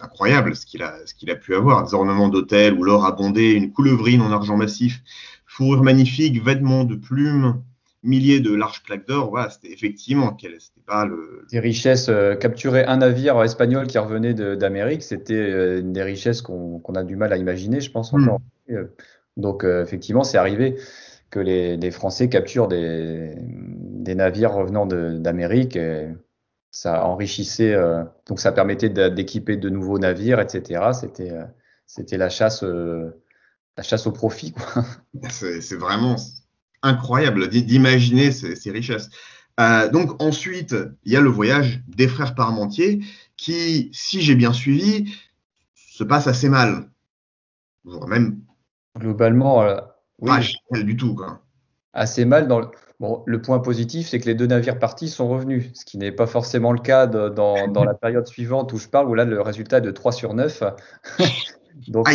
incroyable 0.00 0.56
ce 0.56 0.66
qu'il 0.66 0.82
a, 0.82 0.96
a 0.96 1.34
pu 1.36 1.54
avoir. 1.54 1.84
Des 1.84 1.94
ornements 1.94 2.28
d'hôtel 2.28 2.74
où 2.74 2.82
l'or 2.82 3.06
abondait, 3.06 3.52
une 3.52 3.70
coulevrine 3.70 4.20
en 4.20 4.32
argent 4.32 4.56
massif, 4.56 5.00
fourrure 5.60 5.82
magnifique, 5.82 6.42
vêtements 6.42 6.84
de 6.84 6.94
plumes, 6.94 7.62
milliers 8.02 8.40
de 8.40 8.54
larges 8.54 8.82
plaques 8.82 9.06
d'or. 9.06 9.28
Voilà, 9.28 9.50
c'était 9.50 9.70
effectivement, 9.70 10.34
c'était 10.40 10.80
pas 10.86 11.04
le. 11.04 11.44
Des 11.50 11.60
richesses, 11.60 12.08
euh, 12.08 12.34
capturer 12.34 12.84
un 12.84 12.96
navire 12.96 13.42
espagnol 13.42 13.86
qui 13.86 13.98
revenait 13.98 14.32
d'Amérique, 14.32 15.02
c'était 15.02 15.34
euh, 15.34 15.82
des 15.82 16.02
richesses 16.02 16.40
qu'on 16.40 16.80
a 16.94 17.04
du 17.04 17.16
mal 17.16 17.34
à 17.34 17.36
imaginer, 17.36 17.82
je 17.82 17.90
pense. 17.90 18.10
Hmm. 18.14 18.38
Euh, 18.70 18.84
donc, 19.36 19.64
effectivement, 19.64 20.24
c'est 20.24 20.38
arrivé 20.38 20.76
que 21.28 21.40
les, 21.40 21.90
Français 21.90 22.30
capturent 22.30 22.68
des, 22.68 23.34
des 23.36 24.14
navires 24.14 24.54
revenant 24.54 24.86
d'Amérique. 24.86 25.78
Ça 26.72 27.04
enrichissait, 27.04 27.74
donc 28.28 28.38
ça 28.38 28.52
permettait 28.52 28.88
d'équiper 28.88 29.56
de 29.56 29.68
nouveaux 29.68 29.98
navires, 29.98 30.40
etc. 30.40 30.90
C'était 30.92 31.32
c'était 31.86 32.16
la 32.16 32.28
chasse, 32.28 32.64
la 33.80 33.84
chasse 33.84 34.06
au 34.06 34.12
profit. 34.12 34.54
C'est 35.30 35.74
vraiment 35.76 36.16
incroyable 36.82 37.48
d'imaginer 37.48 38.30
ces, 38.30 38.70
richesses. 38.70 39.08
Euh, 39.58 39.88
donc 39.88 40.22
ensuite, 40.22 40.76
il 41.04 41.12
y 41.12 41.16
a 41.16 41.22
le 41.22 41.30
voyage 41.30 41.80
des 41.88 42.06
frères 42.06 42.34
Parmentier 42.34 43.00
qui, 43.38 43.88
si 43.94 44.20
j'ai 44.20 44.34
bien 44.34 44.52
suivi, 44.52 45.14
se 45.74 46.04
passe 46.04 46.26
assez 46.26 46.50
mal. 46.50 46.90
Même 48.06 48.42
globalement, 48.98 49.62
euh, 49.62 49.78
pas 50.26 50.40
du 50.82 50.98
tout. 50.98 51.18
Assez 51.94 52.26
mal. 52.26 52.48
Dans 52.48 52.60
le... 52.60 52.66
Bon, 53.00 53.22
le 53.24 53.40
point 53.40 53.60
positif, 53.60 54.08
c'est 54.08 54.20
que 54.20 54.26
les 54.26 54.34
deux 54.34 54.46
navires 54.46 54.78
partis 54.78 55.08
sont 55.08 55.26
revenus, 55.26 55.70
ce 55.72 55.86
qui 55.86 55.96
n'est 55.96 56.12
pas 56.12 56.26
forcément 56.26 56.72
le 56.72 56.80
cas 56.80 57.06
dans, 57.06 57.66
dans, 57.66 57.84
la 57.84 57.94
période 58.02 58.26
suivante 58.26 58.74
où 58.74 58.76
je 58.76 58.88
parle, 58.88 59.08
où 59.08 59.14
là 59.14 59.24
le 59.24 59.40
résultat 59.40 59.78
est 59.78 59.80
de 59.80 59.90
3 59.90 60.12
sur 60.12 60.34
9. 60.34 60.64
Donc 61.88 62.10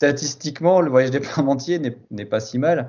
statistiquement, 0.00 0.80
le 0.80 0.90
voyage 0.90 1.10
des 1.10 1.20
Parmentiers 1.20 1.78
n'est 1.78 2.24
pas 2.24 2.40
si 2.40 2.58
mal. 2.58 2.88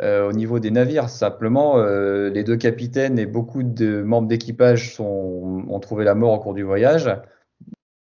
Euh, 0.00 0.28
au 0.28 0.32
niveau 0.32 0.58
des 0.58 0.72
navires. 0.72 1.08
Simplement, 1.08 1.78
euh, 1.78 2.28
les 2.28 2.42
deux 2.42 2.56
capitaines 2.56 3.16
et 3.16 3.26
beaucoup 3.26 3.62
de 3.62 4.02
membres 4.02 4.26
d'équipage 4.26 4.96
ont 4.98 5.78
trouvé 5.80 6.04
la 6.04 6.16
mort 6.16 6.32
au 6.32 6.40
cours 6.40 6.54
du 6.54 6.64
voyage 6.64 7.08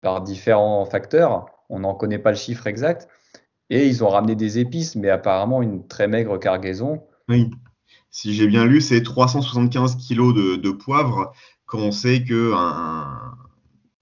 par 0.01 0.23
différents 0.23 0.87
facteurs. 0.87 1.47
On 1.69 1.81
n'en 1.81 1.95
connaît 1.95 2.19
pas 2.19 2.31
le 2.31 2.37
chiffre 2.37 2.67
exact. 2.67 3.09
Et 3.69 3.87
ils 3.87 4.03
ont 4.03 4.09
ramené 4.09 4.37
des 4.37 4.59
épices, 4.59 4.97
mais 4.97 5.11
apparemment 5.11 5.61
une 5.61 5.87
très 5.87 6.09
maigre 6.09 6.39
cargaison. 6.39 7.03
Oui. 7.29 7.51
Si 8.11 8.33
j'ai 8.33 8.47
bien 8.47 8.65
lu, 8.65 8.81
c'est 8.81 9.03
375 9.03 9.97
kilos 9.97 10.35
de, 10.35 10.57
de, 10.57 10.71
poivre 10.71 11.33
quand 11.67 11.79
on 11.79 11.93
sait 11.93 12.25
qu'un 12.25 13.35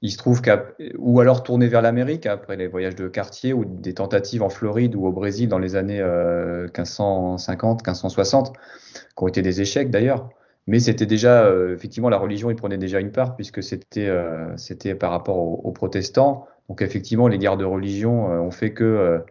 Il 0.03 0.11
se 0.11 0.17
trouve 0.17 0.41
qu'à, 0.41 0.65
ou 0.97 1.19
alors 1.19 1.43
tourner 1.43 1.67
vers 1.67 1.81
l'Amérique 1.81 2.25
après 2.25 2.57
les 2.57 2.67
voyages 2.67 2.95
de 2.95 3.07
quartier 3.07 3.53
ou 3.53 3.65
des 3.65 3.93
tentatives 3.93 4.41
en 4.41 4.49
Floride 4.49 4.95
ou 4.95 5.05
au 5.05 5.11
Brésil 5.11 5.47
dans 5.47 5.59
les 5.59 5.75
années 5.75 6.01
1550, 6.01 7.81
euh, 7.81 7.91
1560, 7.91 8.53
qui 8.53 9.23
ont 9.23 9.27
été 9.27 9.41
des 9.41 9.61
échecs 9.61 9.91
d'ailleurs. 9.91 10.29
Mais 10.67 10.79
c'était 10.79 11.05
déjà, 11.05 11.43
euh, 11.43 11.73
effectivement, 11.73 12.09
la 12.09 12.17
religion, 12.17 12.49
il 12.49 12.55
prenait 12.55 12.77
déjà 12.77 12.99
une 12.99 13.11
part 13.11 13.35
puisque 13.35 13.63
c'était, 13.63 14.07
euh, 14.07 14.55
par 14.99 15.11
rapport 15.11 15.37
aux, 15.37 15.71
protestants. 15.71 16.47
Donc 16.69 16.81
effectivement, 16.81 17.27
les 17.27 17.37
guerres 17.37 17.57
de 17.57 17.65
religion 17.65 18.27
ont 18.27 18.51
fait 18.51 18.73
que 18.73 19.21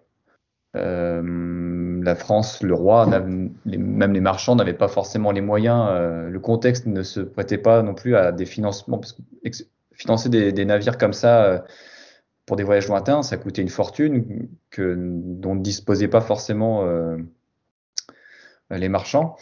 la 0.75 2.15
France, 2.15 2.63
le 2.63 2.75
roi, 2.75 3.07
même 3.07 4.13
les 4.13 4.21
marchands 4.21 4.57
n'avaient 4.57 4.75
pas 4.75 4.89
forcément 4.89 5.33
les 5.33 5.41
moyens. 5.41 5.89
le 6.29 6.39
contexte 6.39 6.87
ne 6.87 7.03
se 7.03 7.21
prêtait 7.21 7.59
pas 7.59 7.83
non 7.83 7.95
plus 7.95 8.15
à 8.17 8.33
des 8.33 8.47
financements. 8.47 9.01
Financer 10.01 10.31
des, 10.31 10.65
navires 10.65 10.97
comme 10.97 11.13
ça 11.13 11.45
euh, 11.45 11.59
pour 12.47 12.57
des 12.57 12.63
voyages 12.63 12.89
lointains, 12.89 13.23
ça 13.23 13.37
coûtait 13.37 13.61
une 13.61 13.69
fortune 13.69 14.49
que, 14.71 14.95
dont 14.97 15.55
ne 15.55 15.61
disposaient 15.61 16.09
pas 16.09 16.23
forcément 16.23 16.87
euh, 16.87 17.19
les 18.71 18.89
marchands. 18.89 19.37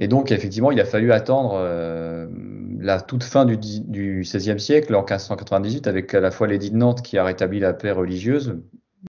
Et 0.00 0.06
donc, 0.06 0.30
effectivement, 0.30 0.70
il 0.70 0.80
a 0.80 0.84
fallu 0.84 1.12
attendre 1.12 1.54
euh, 1.56 2.28
la 2.78 3.00
toute 3.00 3.24
fin 3.24 3.44
du, 3.44 3.56
XVIe 4.22 4.60
siècle, 4.60 4.94
en 4.94 5.00
1598, 5.00 5.88
avec 5.88 6.14
à 6.14 6.20
la 6.20 6.30
fois 6.30 6.46
l'édit 6.46 6.70
de 6.70 6.76
Nantes 6.76 7.02
qui 7.02 7.18
a 7.18 7.24
rétabli 7.24 7.58
la 7.58 7.74
paix 7.74 7.90
religieuse, 7.90 8.60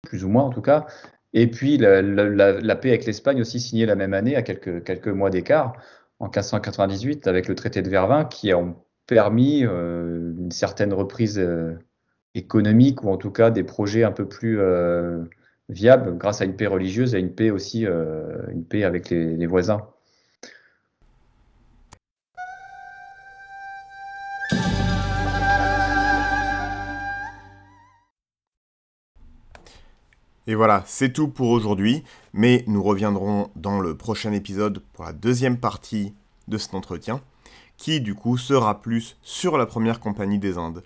plus 0.01 0.25
ou 0.25 0.29
moins 0.29 0.43
en 0.43 0.49
tout 0.49 0.61
cas, 0.61 0.85
et 1.31 1.47
puis 1.47 1.77
la, 1.77 2.75
paix 2.75 2.89
avec 2.89 3.05
l'Espagne 3.05 3.39
aussi 3.39 3.61
signée 3.61 3.85
la 3.85 3.95
même 3.95 4.13
année, 4.13 4.35
à 4.35 4.41
quelques, 4.41 5.07
mois 5.07 5.29
d'écart, 5.29 5.73
en 6.19 6.25
1598, 6.25 7.27
avec 7.27 7.47
le 7.47 7.55
traité 7.55 7.81
de 7.81 7.89
Vervins, 7.89 8.25
qui 8.25 8.51
a 8.51 8.61
permis 9.07 9.65
euh, 9.65 10.33
une 10.37 10.51
certaine 10.51 10.93
reprise 10.93 11.39
euh, 11.39 11.75
économique 12.35 13.03
ou 13.03 13.09
en 13.09 13.17
tout 13.17 13.31
cas 13.31 13.51
des 13.51 13.63
projets 13.63 14.03
un 14.03 14.11
peu 14.11 14.27
plus 14.27 14.59
viables 15.69 16.17
grâce 16.17 16.41
à 16.41 16.45
une 16.45 16.57
paix 16.57 16.67
religieuse 16.67 17.15
et 17.15 17.19
une 17.19 17.33
paix 17.33 17.51
aussi, 17.51 17.85
une 17.85 18.65
paix 18.67 18.83
avec 18.83 19.09
les, 19.09 19.45
voisins. 19.45 19.87
Et 30.45 30.55
voilà, 30.55 30.83
c'est 30.85 31.13
tout 31.13 31.29
pour 31.29 31.49
aujourd'hui, 31.49 32.03
mais 32.33 32.65
nous 32.67 32.83
reviendrons 32.83 33.49
dans 33.55 33.79
le 33.79 33.95
prochain 33.95 34.33
épisode 34.33 34.83
pour 34.93 35.05
la 35.05 35.13
deuxième 35.13 35.57
partie 35.57 36.13
de 36.47 36.57
cet 36.57 36.73
entretien 36.73 37.21
qui 37.77 38.01
du 38.01 38.13
coup 38.13 38.37
sera 38.37 38.81
plus 38.81 39.17
sur 39.21 39.57
la 39.57 39.65
première 39.65 39.99
compagnie 39.99 40.39
des 40.39 40.57
Indes. 40.57 40.83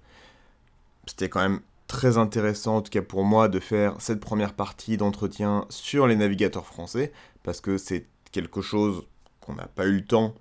C'était 1.05 1.29
quand 1.29 1.41
même 1.41 1.61
très 1.87 2.17
intéressant, 2.17 2.77
en 2.77 2.81
tout 2.81 2.91
cas 2.91 3.01
pour 3.01 3.23
moi, 3.23 3.49
de 3.49 3.59
faire 3.59 3.95
cette 3.99 4.19
première 4.19 4.53
partie 4.53 4.97
d'entretien 4.97 5.65
sur 5.69 6.07
les 6.07 6.15
navigateurs 6.15 6.65
français, 6.65 7.11
parce 7.43 7.61
que 7.61 7.77
c'est 7.77 8.05
quelque 8.31 8.61
chose 8.61 9.05
qu'on 9.41 9.55
n'a 9.55 9.67
pas 9.67 9.85
eu 9.87 9.97
le 9.97 10.05
temps 10.05 10.35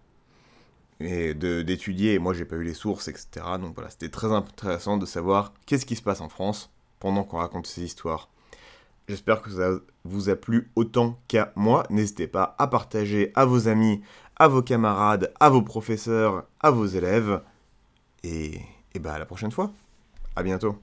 d'étudier, 1.00 2.14
et 2.14 2.18
moi 2.18 2.32
j'ai 2.32 2.44
pas 2.44 2.56
eu 2.56 2.64
les 2.64 2.74
sources, 2.74 3.08
etc. 3.08 3.26
Donc 3.60 3.74
voilà, 3.74 3.90
c'était 3.90 4.08
très 4.08 4.32
intéressant 4.32 4.96
de 4.96 5.06
savoir 5.06 5.52
qu'est-ce 5.66 5.86
qui 5.86 5.96
se 5.96 6.02
passe 6.02 6.20
en 6.20 6.28
France 6.28 6.70
pendant 7.00 7.24
qu'on 7.24 7.38
raconte 7.38 7.66
ces 7.66 7.82
histoires. 7.82 8.28
J'espère 9.08 9.40
que 9.40 9.50
ça 9.50 9.70
vous 10.04 10.28
a 10.30 10.36
plu 10.36 10.70
autant 10.74 11.20
qu'à 11.28 11.52
moi. 11.54 11.84
N'hésitez 11.90 12.26
pas 12.26 12.56
à 12.58 12.66
partager 12.66 13.30
à 13.34 13.44
vos 13.44 13.68
amis, 13.68 14.02
à 14.36 14.48
vos 14.48 14.62
camarades, 14.62 15.32
à 15.38 15.48
vos 15.48 15.62
professeurs, 15.62 16.44
à 16.60 16.70
vos 16.70 16.86
élèves. 16.86 17.40
Et, 18.24 18.60
et 18.94 18.98
bah 18.98 19.14
à 19.14 19.18
la 19.18 19.26
prochaine 19.26 19.52
fois. 19.52 19.70
À 20.34 20.42
bientôt. 20.42 20.76